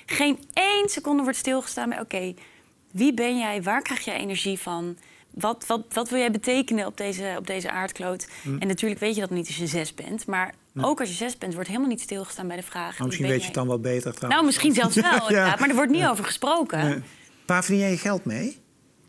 Geen 0.05 0.39
één 0.53 0.89
seconde 0.89 1.23
wordt 1.23 1.37
stilgestaan 1.37 1.89
bij: 1.89 1.99
oké, 1.99 2.33
wie 2.91 3.13
ben 3.13 3.37
jij? 3.37 3.63
Waar 3.63 3.81
krijg 3.81 4.05
jij 4.05 4.17
energie 4.17 4.59
van? 4.59 4.97
Wat, 5.33 5.65
wat, 5.67 5.81
wat 5.93 6.09
wil 6.09 6.19
jij 6.19 6.31
betekenen 6.31 6.85
op 6.85 6.97
deze, 6.97 7.35
op 7.37 7.47
deze 7.47 7.71
aardkloot? 7.71 8.27
Hm. 8.41 8.57
En 8.57 8.67
natuurlijk 8.67 8.99
weet 8.99 9.15
je 9.15 9.21
dat 9.21 9.29
niet 9.29 9.47
als 9.47 9.57
je 9.57 9.67
zes 9.67 9.93
bent. 9.93 10.27
Maar 10.27 10.53
ook 10.81 10.99
als 10.99 11.09
je 11.09 11.15
zes 11.15 11.37
bent, 11.37 11.53
wordt 11.53 11.67
helemaal 11.67 11.89
niet 11.89 12.01
stilgestaan 12.01 12.47
bij 12.47 12.55
de 12.57 12.63
vraag... 12.63 12.91
Nou, 12.97 13.05
misschien 13.05 13.27
weet 13.27 13.39
je 13.39 13.45
het 13.45 13.53
dan 13.53 13.67
wel 13.67 13.79
beter 13.79 14.13
trouwens. 14.13 14.33
nou, 14.33 14.45
misschien 14.45 14.73
zelfs 14.73 14.95
wel, 15.11 15.11
Ja. 15.11 15.27
inderdaad. 15.27 15.59
Maar 15.59 15.69
er 15.69 15.75
wordt 15.75 15.91
niet 15.91 16.05
over 16.05 16.23
gesproken. 16.25 17.03
Waar 17.45 17.63
verdien 17.63 17.81
jij 17.81 17.91
je 17.91 17.97
geld 17.97 18.25
mee? 18.25 18.59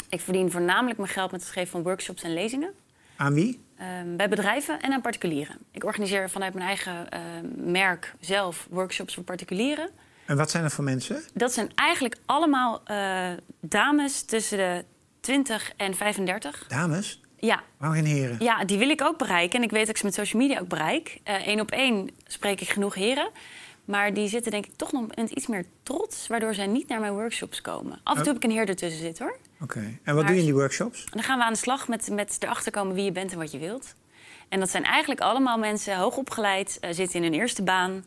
Ik 0.09 0.21
verdien 0.21 0.51
voornamelijk 0.51 0.99
mijn 0.99 1.11
geld 1.11 1.31
met 1.31 1.41
het 1.41 1.51
geven 1.51 1.71
van 1.71 1.83
workshops 1.83 2.23
en 2.23 2.35
lezingen. 2.35 2.71
Aan 3.17 3.35
wie? 3.35 3.61
ehm, 3.79 4.17
bij 4.17 4.29
bedrijven 4.29 4.81
en 4.81 4.93
aan 4.93 5.01
particulieren. 5.01 5.57
Ik 5.71 5.85
organiseer 5.85 6.31
vanuit 6.31 6.55
mijn 6.55 6.67
eigen 6.67 7.11
ehm, 7.11 7.71
merk 7.73 8.15
zelf 8.21 8.67
workshops 8.71 9.15
voor 9.15 9.25
particulieren. 9.25 9.91
En 10.27 10.37
wat 10.37 10.51
zijn 10.51 10.65
er 10.65 10.71
voor 10.71 10.85
mensen? 10.85 11.23
Dat 11.35 11.53
zijn 11.53 11.71
eigenlijk 11.75 12.17
allemaal 12.27 12.81
eh, 12.85 13.31
dames 13.61 14.23
tussen 14.23 14.59
de 14.59 14.85
20 15.27 15.73
en 15.77 15.95
35. 15.95 16.65
Dames? 16.69 17.21
Ja, 17.37 17.63
Waarom 17.77 17.97
geen 17.99 18.07
heren? 18.07 18.37
Ja, 18.39 18.65
die 18.65 18.79
wil 18.79 18.89
ik 18.89 19.03
ook 19.03 19.19
bereiken. 19.19 19.59
En 19.59 19.65
ik 19.65 19.71
weet 19.71 19.81
dat 19.81 19.89
ik 19.91 19.97
ze 19.97 20.05
met 20.05 20.15
social 20.15 20.43
media 20.43 20.61
ook 20.61 20.69
bereik. 20.69 21.21
Eén 21.25 21.61
op 21.61 21.71
één 21.71 22.11
spreek 22.27 22.61
ik 22.61 22.69
genoeg 22.69 22.95
heren. 22.95 23.31
Maar 23.85 24.15
die 24.15 24.29
zitten 24.29 24.51
denk 24.51 24.67
ik 24.67 24.73
toch 24.77 24.93
nog 24.93 25.07
met 25.15 25.31
iets 25.31 25.47
meer 25.47 25.65
trots... 25.83 26.27
waardoor 26.27 26.55
zij 26.55 26.67
niet 26.67 26.89
naar 26.89 27.01
mijn 27.01 27.13
workshops 27.13 27.61
komen. 27.61 28.01
Af 28.03 28.17
en 28.17 28.23
toe 28.23 28.33
heb 28.33 28.43
ik 28.43 28.51
een 28.51 28.57
heer 28.57 28.69
ertussen 28.69 29.01
zitten, 29.01 29.25
hoor. 29.25 29.37
Oké. 29.61 29.79
En 29.79 29.89
wat 30.05 30.15
Maar 30.15 30.25
doe 30.25 30.35
je 30.35 30.41
in 30.41 30.45
die 30.45 30.55
workshops? 30.55 31.05
Dan 31.11 31.23
gaan 31.23 31.39
we 31.39 31.45
aan 31.45 31.53
de 31.53 31.59
slag 31.59 31.89
met, 31.89 32.11
met 32.11 32.37
erachter 32.41 32.73
komen 32.73 32.95
wie 32.95 33.05
je 33.05 33.13
bent 33.13 33.33
en 33.33 33.39
wat 33.39 33.53
je 33.53 33.59
wilt. 33.59 33.95
En 34.49 34.61
dat 34.61 34.71
zijn 34.71 34.85
eigenlijk 34.85 35.21
allemaal 35.21 35.59
mensen, 35.59 35.97
hoogopgeleid, 35.97 36.79
eh 36.81 36.91
zitten 36.93 37.17
in 37.17 37.23
hun 37.23 37.41
eerste 37.41 37.63
baan. 37.63 38.05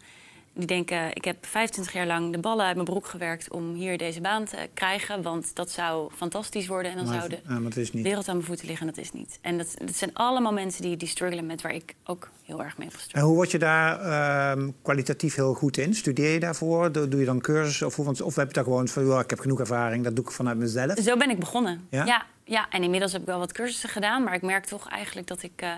Die 0.58 0.68
denken, 0.68 1.16
ik 1.16 1.26
heb 1.26 1.46
25 1.46 1.94
jaar 1.94 2.08
lang 2.08 2.32
de 2.32 2.40
ballen 2.40 2.66
uit 2.66 2.76
mijn 2.76 2.88
broek 2.88 3.08
gewerkt... 3.08 3.52
om 3.52 3.74
hier 3.74 3.98
deze 3.98 4.22
baan 4.22 4.46
te 4.46 4.70
krijgen, 4.74 5.22
want 5.22 5.56
dat 5.56 5.72
zou 5.72 6.12
fantastisch 6.16 6.68
worden. 6.68 6.92
En 6.92 6.98
dan 6.98 7.06
Maar, 7.06 7.16
zou 7.16 7.30
de 7.30 8.02
wereld 8.02 8.28
aan 8.28 8.36
mijn 8.36 8.48
voeten 8.48 8.68
liggen 8.68 8.88
en 8.88 8.94
dat 8.94 9.04
is 9.04 9.12
niet. 9.12 9.40
En 9.42 9.58
dat, 9.58 9.76
dat 9.86 9.96
zijn 9.96 10.14
allemaal 10.14 10.54
mensen 10.54 10.82
die, 10.82 10.98
die 10.98 11.08
struggelen 11.08 11.46
met 11.46 11.62
waar 11.62 11.74
ik 11.74 11.96
ook 12.06 12.30
heel 12.46 12.64
erg 12.64 12.78
mee 12.78 12.88
heb 12.88 13.00
En 13.12 13.22
hoe 13.22 13.36
word 13.36 13.52
je 13.52 13.58
daar 13.60 14.00
ehm, 14.00 14.70
kwalitatief 14.82 15.36
heel 15.36 15.54
goed 15.54 15.78
in? 15.78 15.94
Studeer 15.96 16.34
je 16.34 16.40
daarvoor? 16.40 16.92
Doe, 16.92 17.08
doe 17.08 17.20
je 17.20 17.25
dan 17.25 17.42
cursussen? 17.42 17.88
Of, 17.88 17.96
hoe- 17.96 18.06
want- 18.06 18.22
of 18.22 18.36
heb 18.36 18.48
je 18.48 18.54
daar 18.54 18.64
gewoon 18.64 18.88
van, 18.88 19.08
"Ja, 19.08 19.20
ik 19.20 19.30
heb 19.30 19.40
genoeg 19.40 19.60
ervaring, 19.60 20.04
dat 20.04 20.16
doe 20.16 20.25
ik 20.25 20.32
vanuit 20.32 20.58
mezelf? 20.58 21.00
Zo 21.00 21.18
ben 21.18 21.30
ik 21.30 21.40
begonnen. 21.40 21.88
Ja? 21.90 22.06
Ja? 22.06 22.25
ja, 22.44 22.70
en 22.70 22.84
inmiddels 22.84 23.12
heb 23.12 23.22
ik 23.22 23.28
wel 23.28 23.40
wat 23.40 23.52
cursussen 23.52 23.90
gedaan. 23.90 24.24
Maar 24.24 24.34
ik 24.34 24.42
merk 24.42 24.66
toch 24.66 24.90
eigenlijk 24.90 25.28
dat 25.28 25.44
ik... 25.44 25.52
eh, 25.56 25.70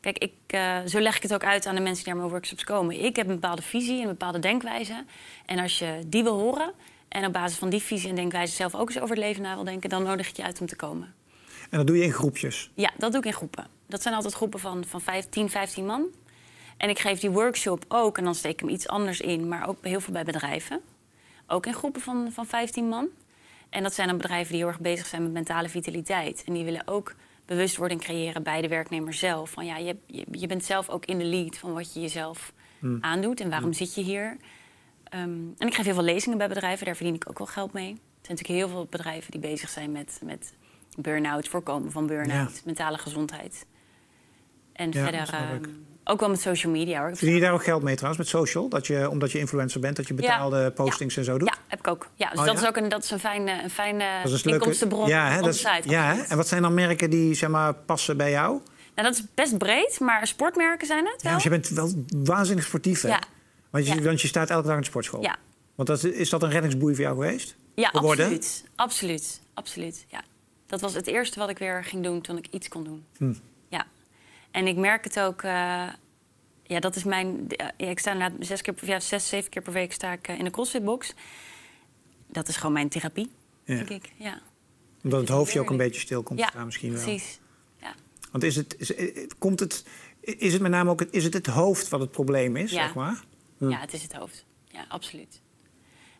kijk, 0.00 0.18
ik, 0.18 0.32
eh, 0.46 0.78
zo 0.86 1.00
leg 1.00 1.16
ik 1.16 1.22
het 1.22 1.34
ook 1.34 1.44
uit 1.44 1.66
aan 1.66 1.74
de 1.74 1.80
mensen 1.80 2.04
die 2.04 2.12
naar 2.12 2.22
mijn 2.22 2.32
workshops 2.32 2.64
komen. 2.64 3.04
Ik 3.04 3.16
heb 3.16 3.26
een 3.28 3.34
bepaalde 3.34 3.62
visie, 3.62 4.00
een 4.02 4.08
bepaalde 4.08 4.38
denkwijze. 4.38 5.04
En 5.46 5.58
als 5.58 5.78
je 5.78 5.98
die 6.06 6.22
wil 6.22 6.38
horen... 6.40 6.72
en 7.08 7.26
op 7.26 7.32
basis 7.32 7.58
van 7.58 7.68
die 7.70 7.80
visie 7.82 8.08
en 8.08 8.14
denkwijze 8.14 8.54
zelf 8.54 8.74
ook 8.74 8.88
eens 8.88 9.00
over 9.00 9.16
het 9.16 9.24
leven 9.24 9.42
na 9.42 9.54
wil 9.54 9.64
denken... 9.64 9.90
dan 9.90 10.02
nodig 10.02 10.28
ik 10.28 10.36
je 10.36 10.42
uit 10.44 10.60
om 10.60 10.66
te 10.66 10.76
komen. 10.76 11.14
En 11.70 11.78
dat 11.78 11.86
doe 11.86 11.96
je 11.96 12.02
in 12.04 12.12
groepjes. 12.12 12.70
Ja, 12.74 12.90
dat 12.98 13.10
doe 13.12 13.20
ik 13.20 13.26
in 13.26 13.32
groepen. 13.32 13.66
Dat 13.86 14.02
zijn 14.02 14.14
altijd 14.14 14.34
groepen 14.34 14.60
van, 14.60 14.84
van 14.84 15.00
15, 15.00 15.50
15 15.50 15.86
man. 15.86 16.06
En 16.76 16.88
ik 16.88 16.98
geef 16.98 17.20
die 17.20 17.30
workshop 17.30 17.84
ook, 17.88 18.18
en 18.18 18.24
dan 18.24 18.34
steek 18.34 18.52
ik 18.52 18.60
hem 18.60 18.68
iets 18.68 18.88
anders 18.88 19.20
in, 19.20 19.48
maar 19.48 19.68
ook 19.68 19.78
heel 19.82 20.00
veel 20.00 20.12
bij 20.12 20.24
bedrijven. 20.24 20.80
Ook 21.46 21.66
in 21.66 21.74
groepen 21.74 22.00
van, 22.00 22.32
van 22.32 22.46
15 22.46 22.88
man. 22.88 23.08
En 23.70 23.82
dat 23.82 23.94
zijn 23.94 24.08
dan 24.08 24.16
bedrijven 24.16 24.52
die 24.52 24.60
heel 24.60 24.68
erg 24.68 24.80
bezig 24.80 25.06
zijn 25.06 25.22
met 25.22 25.32
mentale 25.32 25.68
vitaliteit. 25.68 26.42
En 26.46 26.52
die 26.52 26.64
willen 26.64 26.86
ook 26.86 27.14
bewustwording 27.46 28.00
creëren 28.00 28.42
bij 28.42 28.60
de 28.60 28.68
werknemer 28.68 29.14
zelf. 29.14 29.50
Van 29.50 29.66
ja, 29.66 29.76
je, 29.76 29.96
je, 30.30 30.46
bent 30.46 30.64
zelf 30.64 30.88
ook 30.88 31.04
in 31.04 31.18
de 31.18 31.24
lead 31.24 31.56
van 31.56 31.72
wat 31.72 31.94
je 31.94 32.00
jezelf 32.00 32.52
aandoet 33.00 33.40
en 33.40 33.50
waarom 33.50 33.72
zit 33.72 33.94
je 33.94 34.02
hier. 34.02 34.36
Ehm, 35.04 35.22
en 35.58 35.66
ik 35.66 35.74
geef 35.74 35.84
heel 35.84 35.94
veel 35.94 36.02
lezingen 36.02 36.38
bij 36.38 36.48
bedrijven, 36.48 36.86
daar 36.86 36.96
verdien 36.96 37.14
ik 37.14 37.28
ook 37.28 37.38
wel 37.38 37.46
geld 37.46 37.72
mee. 37.72 37.90
Er 37.90 38.30
zijn 38.30 38.36
natuurlijk 38.36 38.58
heel 38.58 38.68
veel 38.68 38.86
bedrijven 38.90 39.30
die 39.30 39.40
bezig 39.40 39.68
zijn 39.68 39.92
met, 39.92 40.20
met 40.22 40.54
burn-out, 40.98 41.48
voorkomen 41.48 41.92
van 41.92 42.06
burn-out, 42.06 42.62
mentale 42.64 42.98
gezondheid. 42.98 43.66
En 44.74 44.90
Ja, 44.92 45.02
verder 45.02 45.28
ehm, 45.34 45.62
ook 46.04 46.20
wel 46.20 46.28
met 46.28 46.40
social 46.40 46.72
media 46.72 47.00
hoor. 47.00 47.16
Verdien 47.16 47.34
je 47.34 47.40
daar 47.40 47.52
ook 47.52 47.64
geld 47.64 47.82
mee 47.82 47.94
trouwens, 47.94 48.22
met 48.24 48.28
social? 48.42 48.68
Dat 48.68 48.86
je, 48.86 49.10
omdat 49.10 49.32
je 49.32 49.38
influencer 49.38 49.80
bent, 49.80 49.96
dat 49.96 50.08
je 50.08 50.14
betaalde 50.14 50.56
Ja. 50.58 50.70
postings 50.70 51.16
en 51.16 51.24
zo 51.24 51.38
doet? 51.38 51.48
Ja, 51.48 51.54
heb 51.68 51.78
ik 51.78 51.88
ook. 51.88 52.08
Ja, 52.14 52.30
dus 52.30 52.38
Oh, 52.38 52.44
dat 52.44 52.54
ja? 52.54 52.60
is 52.60 52.68
ook 52.68 52.76
een, 52.76 52.88
dat 52.88 53.04
is 53.04 53.10
een 53.10 53.18
fijne, 53.18 53.62
een 53.62 53.70
fijne 53.70 54.04
Dat 54.22 54.32
is 54.32 54.44
een 54.44 54.50
leuke- 54.50 54.64
inkomstenbron 54.64 55.08
ja, 55.08 55.28
hè, 55.28 55.38
op 55.38 55.44
dat 55.44 55.52
de 55.52 55.58
is- 55.68 55.74
site. 55.74 55.88
Ja, 55.88 56.14
hè? 56.14 56.22
en 56.22 56.36
wat 56.36 56.48
zijn 56.48 56.62
dan 56.62 56.74
merken 56.74 57.10
die 57.10 57.34
zeg 57.34 57.48
maar, 57.50 57.74
passen 57.74 58.16
bij 58.16 58.30
jou? 58.30 58.60
Nou, 58.94 59.08
dat 59.08 59.16
is 59.16 59.24
best 59.34 59.58
breed, 59.58 60.00
maar 60.00 60.26
sportmerken 60.26 60.86
zijn 60.86 61.04
het 61.04 61.14
Ja, 61.16 61.20
wel. 61.22 61.30
want 61.30 61.42
je 61.42 61.48
bent 61.48 61.68
wel 61.68 62.04
waanzinnig 62.24 62.64
sportief, 62.64 63.02
hè? 63.02 63.08
Ja. 63.08 63.20
Want, 63.70 63.86
je, 63.86 63.94
Ja. 63.94 64.02
want 64.02 64.20
je 64.20 64.28
staat 64.28 64.50
elke 64.50 64.66
dag 64.66 64.74
in 64.74 64.80
de 64.80 64.86
sportschool. 64.86 65.22
Ja. 65.22 65.36
Want 65.74 65.88
dat, 65.88 66.04
is 66.04 66.30
dat 66.30 66.42
een 66.42 66.50
reddingsboei 66.50 66.94
voor 66.94 67.04
jou 67.04 67.14
geweest? 67.22 67.56
Ja, 67.74 67.88
geworden? 67.88 68.24
absoluut. 68.26 68.64
Absoluut. 68.74 69.40
Absoluut. 69.54 70.04
Ja. 70.08 70.20
Dat 70.66 70.80
was 70.80 70.94
het 70.94 71.06
eerste 71.06 71.38
wat 71.38 71.48
ik 71.48 71.58
weer 71.58 71.84
ging 71.84 72.02
doen 72.02 72.20
toen 72.20 72.36
ik 72.38 72.46
iets 72.50 72.68
kon 72.68 72.84
doen. 72.84 73.04
Hm. 73.16 73.32
En 74.54 74.66
ik 74.66 74.76
merk 74.76 75.04
het 75.04 75.20
ook. 75.20 75.42
eh, 75.42 75.88
ja, 76.62 76.80
dat 76.80 76.96
is 76.96 77.04
mijn. 77.04 77.44
ja, 77.48 77.72
ik 77.76 77.98
sta 77.98 78.12
inderdaad 78.12 78.46
zes, 78.46 78.62
keer, 78.62 78.74
per- 78.74 78.88
ja, 78.88 79.00
zes, 79.00 79.28
zeven 79.28 79.50
keer 79.50 79.62
per 79.62 79.72
week 79.72 79.92
sta 79.92 80.12
ik 80.12 80.28
eh, 80.28 80.38
in 80.38 80.44
de 80.44 80.50
CrossFit-box. 80.50 81.14
Dat 82.26 82.48
is 82.48 82.56
gewoon 82.56 82.72
mijn 82.72 82.88
therapie, 82.88 83.30
Ja. 83.64 83.74
denk 83.74 83.88
ik. 83.90 84.12
Ja, 84.16 84.40
Omdat 85.02 85.20
het 85.20 85.28
hoofdje 85.28 85.60
ook 85.60 85.70
een 85.70 85.76
beetje 85.76 86.00
stil 86.00 86.22
komt 86.22 86.38
ja 86.38 86.44
te 86.46 86.50
staan 86.50 86.64
misschien 86.64 86.92
wel. 86.92 87.02
precies. 87.02 87.38
Ja. 87.80 87.94
Want 88.30 88.44
is 88.44 88.56
het, 88.56 88.74
is, 88.78 88.94
eh, 88.94 89.28
komt 89.38 89.60
het, 89.60 89.84
is 90.20 90.52
het 90.52 90.62
met 90.62 90.70
name 90.70 90.90
ook 90.90 91.00
het, 91.00 91.12
is 91.12 91.24
het, 91.24 91.34
het 91.34 91.46
hoofd 91.46 91.88
wat 91.88 92.00
het 92.00 92.10
probleem 92.10 92.56
is, 92.56 92.70
Ja. 92.70 92.82
zeg 92.84 92.94
maar? 92.94 93.24
ja, 93.58 93.80
het 93.80 93.92
is 93.92 94.02
het 94.02 94.12
hoofd. 94.12 94.44
Ja, 94.68 94.84
absoluut. 94.88 95.40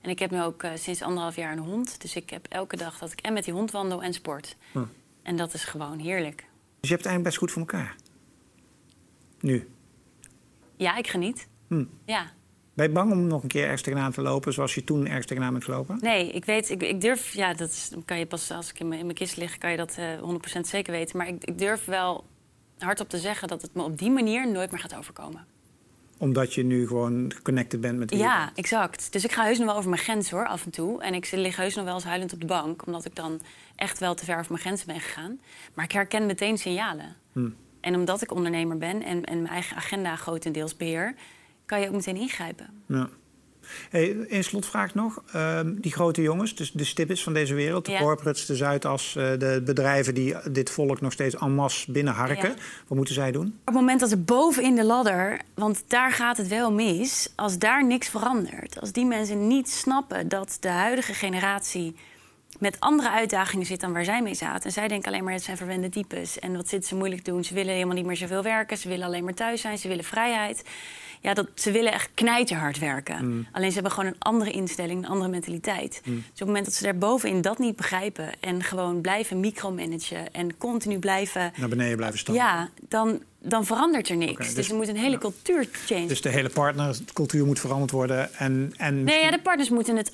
En 0.00 0.10
ik 0.10 0.18
heb 0.18 0.30
nu 0.30 0.42
ook 0.42 0.62
eh, 0.62 0.70
sinds 0.74 1.02
anderhalf 1.02 1.36
jaar 1.36 1.52
een 1.52 1.58
hond. 1.58 2.00
Dus 2.00 2.16
ik 2.16 2.30
heb 2.30 2.46
elke 2.48 2.76
dag 2.76 2.98
dat 2.98 3.12
ik 3.12 3.20
en 3.20 3.32
met 3.32 3.44
die 3.44 3.52
hond 3.54 3.70
wandel 3.70 4.02
en 4.02 4.12
sport. 4.14 4.56
Hm. 4.72 4.84
En 5.22 5.36
dat 5.36 5.54
is 5.54 5.64
gewoon 5.64 5.98
heerlijk. 5.98 6.36
Dus 6.80 6.90
je 6.90 6.96
hebt 6.96 7.04
het 7.04 7.12
eigenlijk 7.12 7.22
best 7.24 7.36
goed 7.36 7.50
voor 7.50 7.60
elkaar. 7.60 7.96
Nu. 9.44 9.68
Ja, 10.76 10.96
ik 10.96 11.06
geniet. 11.06 11.48
Hm. 11.68 11.84
Ja. 12.04 12.32
Ben 12.74 12.86
je 12.86 12.92
bang 12.92 13.12
om 13.12 13.26
nog 13.26 13.42
een 13.42 13.48
keer 13.48 13.62
ergens 13.62 13.82
tegenaan 13.82 14.12
te 14.12 14.22
lopen... 14.22 14.52
zoals 14.52 14.74
je 14.74 14.84
toen 14.84 15.06
ergens 15.06 15.26
tegenaan 15.26 15.52
bent 15.52 15.64
gelopen? 15.64 15.98
Nee, 16.00 16.30
ik 16.30 16.44
weet, 16.44 16.70
ik, 16.70 16.82
ik 16.82 17.00
durf, 17.00 17.32
ja, 17.32 17.54
dat 17.54 17.68
is, 17.68 17.92
kan 18.04 18.18
je 18.18 18.26
pas 18.26 18.50
als 18.50 18.70
ik 18.70 18.80
in 18.80 18.88
mijn, 18.88 19.00
in 19.00 19.06
mijn 19.06 19.18
kist 19.18 19.36
lig, 19.36 19.58
kan 19.58 19.70
je 19.70 19.76
dat 19.76 19.96
eh 19.98 20.58
100% 20.58 20.60
zeker 20.60 20.92
weten. 20.92 21.16
Maar 21.16 21.28
ik, 21.28 21.44
ik 21.44 21.58
durf 21.58 21.84
wel 21.84 22.24
hardop 22.78 23.08
te 23.08 23.18
zeggen 23.18 23.48
dat 23.48 23.62
het 23.62 23.74
me 23.74 23.82
op 23.82 23.98
die 23.98 24.10
manier 24.10 24.50
nooit 24.50 24.70
meer 24.70 24.80
gaat 24.80 24.96
overkomen. 24.96 25.46
omdat 26.18 26.54
je 26.54 26.64
nu 26.64 26.86
gewoon 26.86 27.32
geconnected 27.34 27.80
bent 27.80 27.98
met 27.98 28.10
wie 28.10 28.18
je 28.18 28.24
Ja, 28.24 28.52
exact. 28.54 29.12
Dus 29.12 29.24
ik 29.24 29.32
ga 29.32 29.44
heus 29.44 29.58
nog 29.58 29.66
wel 29.66 29.76
over 29.76 29.90
mijn 29.90 30.02
grens 30.02 30.30
hoor, 30.30 30.46
af 30.46 30.64
en 30.64 30.70
toe. 30.70 31.02
En 31.02 31.14
ik 31.14 31.30
lig 31.30 31.56
heus 31.56 31.74
nog 31.74 31.84
wel 31.84 31.94
eens 31.94 32.04
huilend 32.04 32.32
op 32.32 32.40
de 32.40 32.46
bank, 32.46 32.86
omdat 32.86 33.04
ik 33.04 33.14
dan 33.14 33.40
echt 33.76 33.98
wel 33.98 34.14
te 34.14 34.24
ver 34.24 34.38
over 34.38 34.52
mijn 34.52 34.62
grenzen 34.62 34.86
ben 34.86 35.00
gegaan. 35.00 35.40
Maar 35.74 35.84
ik 35.84 35.92
herken 35.92 36.26
meteen 36.26 36.58
signalen. 36.58 37.16
Hmm. 37.32 37.54
En 37.84 37.94
omdat 37.94 38.22
ik 38.22 38.32
ondernemer 38.34 38.78
ben 38.78 39.02
en, 39.02 39.24
en 39.24 39.36
mijn 39.42 39.52
eigen 39.52 39.76
agenda 39.76 40.16
grotendeels 40.16 40.76
beheer, 40.76 41.14
kan 41.66 41.80
je 41.80 41.86
ook 41.86 41.94
meteen 41.94 42.16
ingrijpen. 42.16 42.66
Ja. 42.86 43.08
Hey, 43.90 44.16
een 44.28 44.44
slotvraag 44.44 44.94
nog. 44.94 45.22
Ehm, 45.32 45.74
die 45.74 45.92
grote 45.92 46.22
jongens, 46.22 46.54
dus 46.54 46.72
de 46.72 46.84
stippets 46.84 47.22
van 47.22 47.32
deze 47.34 47.54
wereld, 47.54 47.84
de 47.86 47.92
Ja. 47.92 47.98
corporates, 47.98 48.46
de 48.46 48.56
Zuidas, 48.56 49.16
eh, 49.16 49.30
de 49.38 49.62
bedrijven 49.64 50.14
die 50.14 50.34
dit 50.50 50.70
volk 50.70 51.00
nog 51.00 51.12
steeds 51.12 51.34
en 51.34 51.54
masse 51.54 51.92
binnenharken. 51.92 52.48
Ja. 52.48 52.54
Wat 52.86 52.96
moeten 52.96 53.14
zij 53.14 53.32
doen? 53.32 53.46
Op 53.46 53.52
het 53.64 53.74
moment 53.74 54.00
dat 54.00 54.10
er 54.10 54.24
bovenin 54.24 54.74
de 54.74 54.84
ladder, 54.84 55.40
want 55.54 55.84
daar 55.86 56.12
gaat 56.12 56.36
het 56.36 56.48
wel 56.48 56.72
mis, 56.72 57.32
als 57.36 57.58
daar 57.58 57.86
niks 57.86 58.08
verandert, 58.08 58.80
als 58.80 58.92
die 58.92 59.06
mensen 59.06 59.46
niet 59.46 59.70
snappen 59.70 60.28
dat 60.28 60.56
de 60.60 60.68
huidige 60.68 61.14
generatie 61.14 61.96
met 62.58 62.80
andere 62.80 63.10
uitdagingen 63.10 63.66
zit 63.66 63.80
dan 63.80 63.92
waar 63.92 64.04
zij 64.04 64.22
mee 64.22 64.34
zaten. 64.34 64.64
En 64.64 64.72
zij 64.72 64.88
denken 64.88 65.12
alleen 65.12 65.24
maar, 65.24 65.32
het 65.32 65.42
zijn 65.42 65.56
verwende 65.56 65.88
types. 65.88 66.38
En 66.38 66.56
wat 66.56 66.68
zitten 66.68 66.88
ze 66.88 66.94
moeilijk 66.94 67.24
doen? 67.24 67.44
Ze 67.44 67.54
willen 67.54 67.72
helemaal 67.72 67.94
niet 67.94 68.06
meer 68.06 68.16
zoveel 68.16 68.42
werken. 68.42 68.78
Ze 68.78 68.88
willen 68.88 69.06
alleen 69.06 69.24
maar 69.24 69.34
thuis 69.34 69.60
zijn. 69.60 69.78
Ze 69.78 69.88
willen 69.88 70.04
vrijheid. 70.04 70.64
Ja, 71.20 71.34
dat, 71.34 71.48
ze 71.54 71.70
willen 71.70 71.92
echt 71.92 72.10
knijterhard 72.14 72.78
werken. 72.78 73.46
Alleen 73.52 73.68
ze 73.68 73.74
hebben 73.74 73.92
gewoon 73.92 74.10
een 74.10 74.18
andere 74.18 74.50
instelling, 74.50 75.04
een 75.04 75.10
andere 75.10 75.30
mentaliteit. 75.30 76.00
Dus 76.04 76.14
op 76.14 76.22
het 76.34 76.46
moment 76.46 76.64
dat 76.64 76.74
ze 76.74 76.82
daar 76.82 76.98
bovenin 76.98 77.40
dat 77.40 77.58
niet 77.58 77.76
begrijpen... 77.76 78.30
en 78.40 78.62
gewoon 78.62 79.00
blijven 79.00 79.40
micromanagen 79.40 80.32
en 80.32 80.56
continu 80.56 80.98
blijven... 80.98 81.52
Naar 81.56 81.68
beneden 81.68 81.96
blijven 81.96 82.18
staan. 82.18 82.34
Ja, 82.34 82.68
dan, 82.88 83.22
dan 83.38 83.64
verandert 83.64 84.08
er 84.08 84.16
niks. 84.16 84.46
Dus, 84.46 84.54
dus- 84.54 84.68
er 84.68 84.74
moet 84.74 84.88
een 84.88 84.96
hele 84.96 85.18
cultuur 85.18 85.68
change. 85.86 86.06
Dus 86.06 86.20
de 86.20 86.28
hele 86.28 86.48
partnercultuur 86.48 87.46
moet 87.46 87.60
veranderd 87.60 87.90
worden. 87.90 88.34
En, 88.34 88.72
en, 88.76 89.04
nee, 89.04 89.22
ja, 89.22 89.30
de 89.30 89.40
partners 89.40 89.68
moeten 89.68 89.96
het 89.96 90.12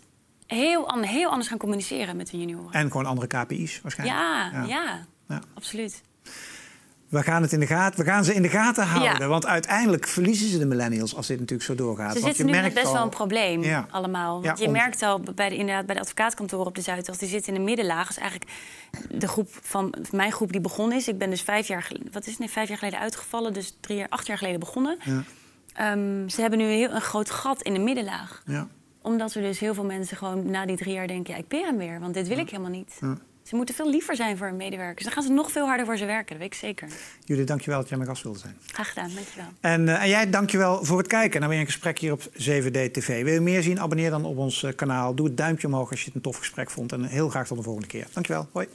heel, 0.57 0.99
heel 1.00 1.28
anders 1.30 1.49
gaan 1.49 1.59
communiceren 1.59 2.16
met 2.16 2.30
hun 2.30 2.40
junioren. 2.40 2.73
en 2.73 2.90
gewoon 2.90 3.07
andere 3.07 3.26
KPI's 3.26 3.80
waarschijnlijk. 3.83 4.19
Ja, 4.21 4.50
Ja. 4.52 4.64
ja, 4.66 4.99
Ja. 5.28 5.40
absoluut. 5.54 6.02
We 7.09 7.23
gaan, 7.23 7.42
het 7.42 7.52
in 7.52 7.61
de 7.61 7.66
gaten, 7.66 7.99
we 8.04 8.11
gaan 8.11 8.25
ze 8.25 8.35
in 8.35 8.42
de 8.42 8.49
gaten 8.49 8.87
houden. 8.87 9.19
Ja. 9.21 9.26
Want 9.26 9.47
uiteindelijk 9.47 10.07
verliezen 10.07 10.49
ze 10.49 10.59
de 10.59 10.66
millennials 10.66 11.14
als 11.16 11.26
dit 11.26 11.38
natuurlijk 11.38 11.69
zo 11.69 11.75
doorgaat. 11.75 12.07
Ze 12.14 12.21
Want 12.21 12.25
zitten 12.25 12.47
je 12.47 12.52
nu 12.52 12.59
merkt 12.61 12.75
best 12.75 12.87
al- 12.87 12.92
wel 12.92 13.02
een 13.02 13.09
probleem, 13.09 13.62
Ja. 13.62 13.87
allemaal. 13.90 14.40
Ja, 14.40 14.47
Want 14.47 14.59
je 14.59 14.66
om- 14.66 14.73
merkt 14.73 15.02
al 15.02 15.21
bij 15.35 15.49
de, 15.49 15.57
inderdaad, 15.57 15.87
bij 15.87 15.95
de 15.95 16.00
advocaatkantoren 16.00 16.66
op 16.66 16.75
de 16.75 16.80
Zuidas... 16.80 17.19
die 17.19 17.28
zitten 17.28 17.52
in 17.54 17.59
de 17.59 17.64
middenlaag. 17.66 18.07
Dat 18.09 18.16
is 18.16 18.23
eigenlijk 18.23 18.50
de 19.11 19.28
groep 19.28 19.49
van 19.62 19.95
mijn 20.11 20.33
groep 20.33 20.52
die 20.52 20.61
begonnen 20.61 20.97
is. 20.99 21.09
Ik 21.09 21.19
ben 21.19 21.30
dus 21.30 21.42
vijf 21.42 21.66
jaar, 21.66 21.90
wat 22.12 22.23
is 22.25 22.30
het, 22.30 22.38
nee, 22.38 22.50
vijf 22.50 22.69
jaar 22.69 22.78
geleden 22.78 22.99
uitgevallen. 23.00 23.52
Dus 23.52 23.76
drie 23.80 23.97
jaar, 23.99 24.09
acht 24.09 24.26
jaar 24.26 24.38
geleden 24.38 24.61
begonnen. 24.61 24.99
Ja, 25.04 25.23
Ehm, 25.75 26.28
ze 26.28 26.40
hebben 26.40 26.59
nu 26.59 26.64
heel, 26.64 26.90
een 26.90 27.00
groot 27.00 27.30
gat 27.30 27.62
in 27.62 27.73
de 27.75 27.80
middenlaag. 27.80 28.42
ja. 28.47 28.69
Omdat 29.02 29.35
er 29.35 29.42
dus 29.42 29.59
heel 29.59 29.75
veel 29.75 29.85
mensen 29.85 30.16
gewoon 30.16 30.50
na 30.50 30.66
die 30.66 30.76
drie 30.76 30.95
jaar 30.95 31.07
denken... 31.07 31.35
ja, 31.35 31.40
ik 31.40 31.49
peer 31.49 31.66
hem 31.66 31.76
weer, 31.76 32.00
want 32.00 32.14
dit 32.14 32.28
wil 32.28 32.38
ik 32.38 32.50
helemaal 32.50 32.71
niet. 32.71 32.99
Ze 33.42 33.57
moeten 33.57 33.75
veel 33.75 33.90
liever 33.90 34.16
zijn 34.16 34.37
voor 34.37 34.47
hun 34.47 34.57
medewerkers. 34.57 35.04
Dan 35.04 35.12
gaan 35.12 35.23
ze 35.23 35.33
nog 35.33 35.50
veel 35.50 35.66
harder 35.66 35.87
voor 35.87 35.97
ze 35.97 36.04
werken, 36.04 36.28
dat 36.28 36.38
weet 36.38 36.52
ik 36.52 36.59
zeker. 36.59 36.88
Jullie, 37.25 37.45
dankjewel 37.45 37.78
dat 37.78 37.88
jij 37.88 37.99
mijn 37.99 38.11
gast 38.11 38.23
wilde 38.23 38.38
zijn. 38.38 38.57
Graag 38.66 38.88
gedaan, 38.88 39.11
dankjewel. 39.14 39.47
En, 39.61 39.88
eh, 39.88 40.02
en 40.02 40.09
jij, 40.09 40.30
dankjewel 40.30 40.85
voor 40.85 40.99
het 40.99 41.07
kijken 41.07 41.40
naar 41.40 41.49
weer 41.49 41.59
een 41.59 41.64
gesprek 41.64 41.99
hier 41.99 42.12
op 42.12 42.23
7D 42.33 42.92
TV. 42.92 43.23
Wil 43.23 43.33
je 43.33 43.40
meer 43.40 43.62
zien? 43.62 43.80
Abonneer 43.80 44.11
dan 44.11 44.25
op 44.25 44.37
ons 44.37 44.62
eh, 44.62 44.75
kanaal. 44.75 45.14
Doe 45.14 45.26
het 45.26 45.37
duimpje 45.37 45.66
omhoog 45.66 45.90
als 45.90 46.00
je 46.00 46.07
het 46.07 46.14
een 46.14 46.21
tof 46.21 46.37
gesprek 46.37 46.71
vond. 46.71 46.92
En 46.92 47.04
heel 47.04 47.28
graag 47.28 47.47
tot 47.47 47.57
de 47.57 47.62
volgende 47.62 47.88
keer. 47.88 48.07
Dankjewel. 48.12 48.49
Hoi. 48.52 48.69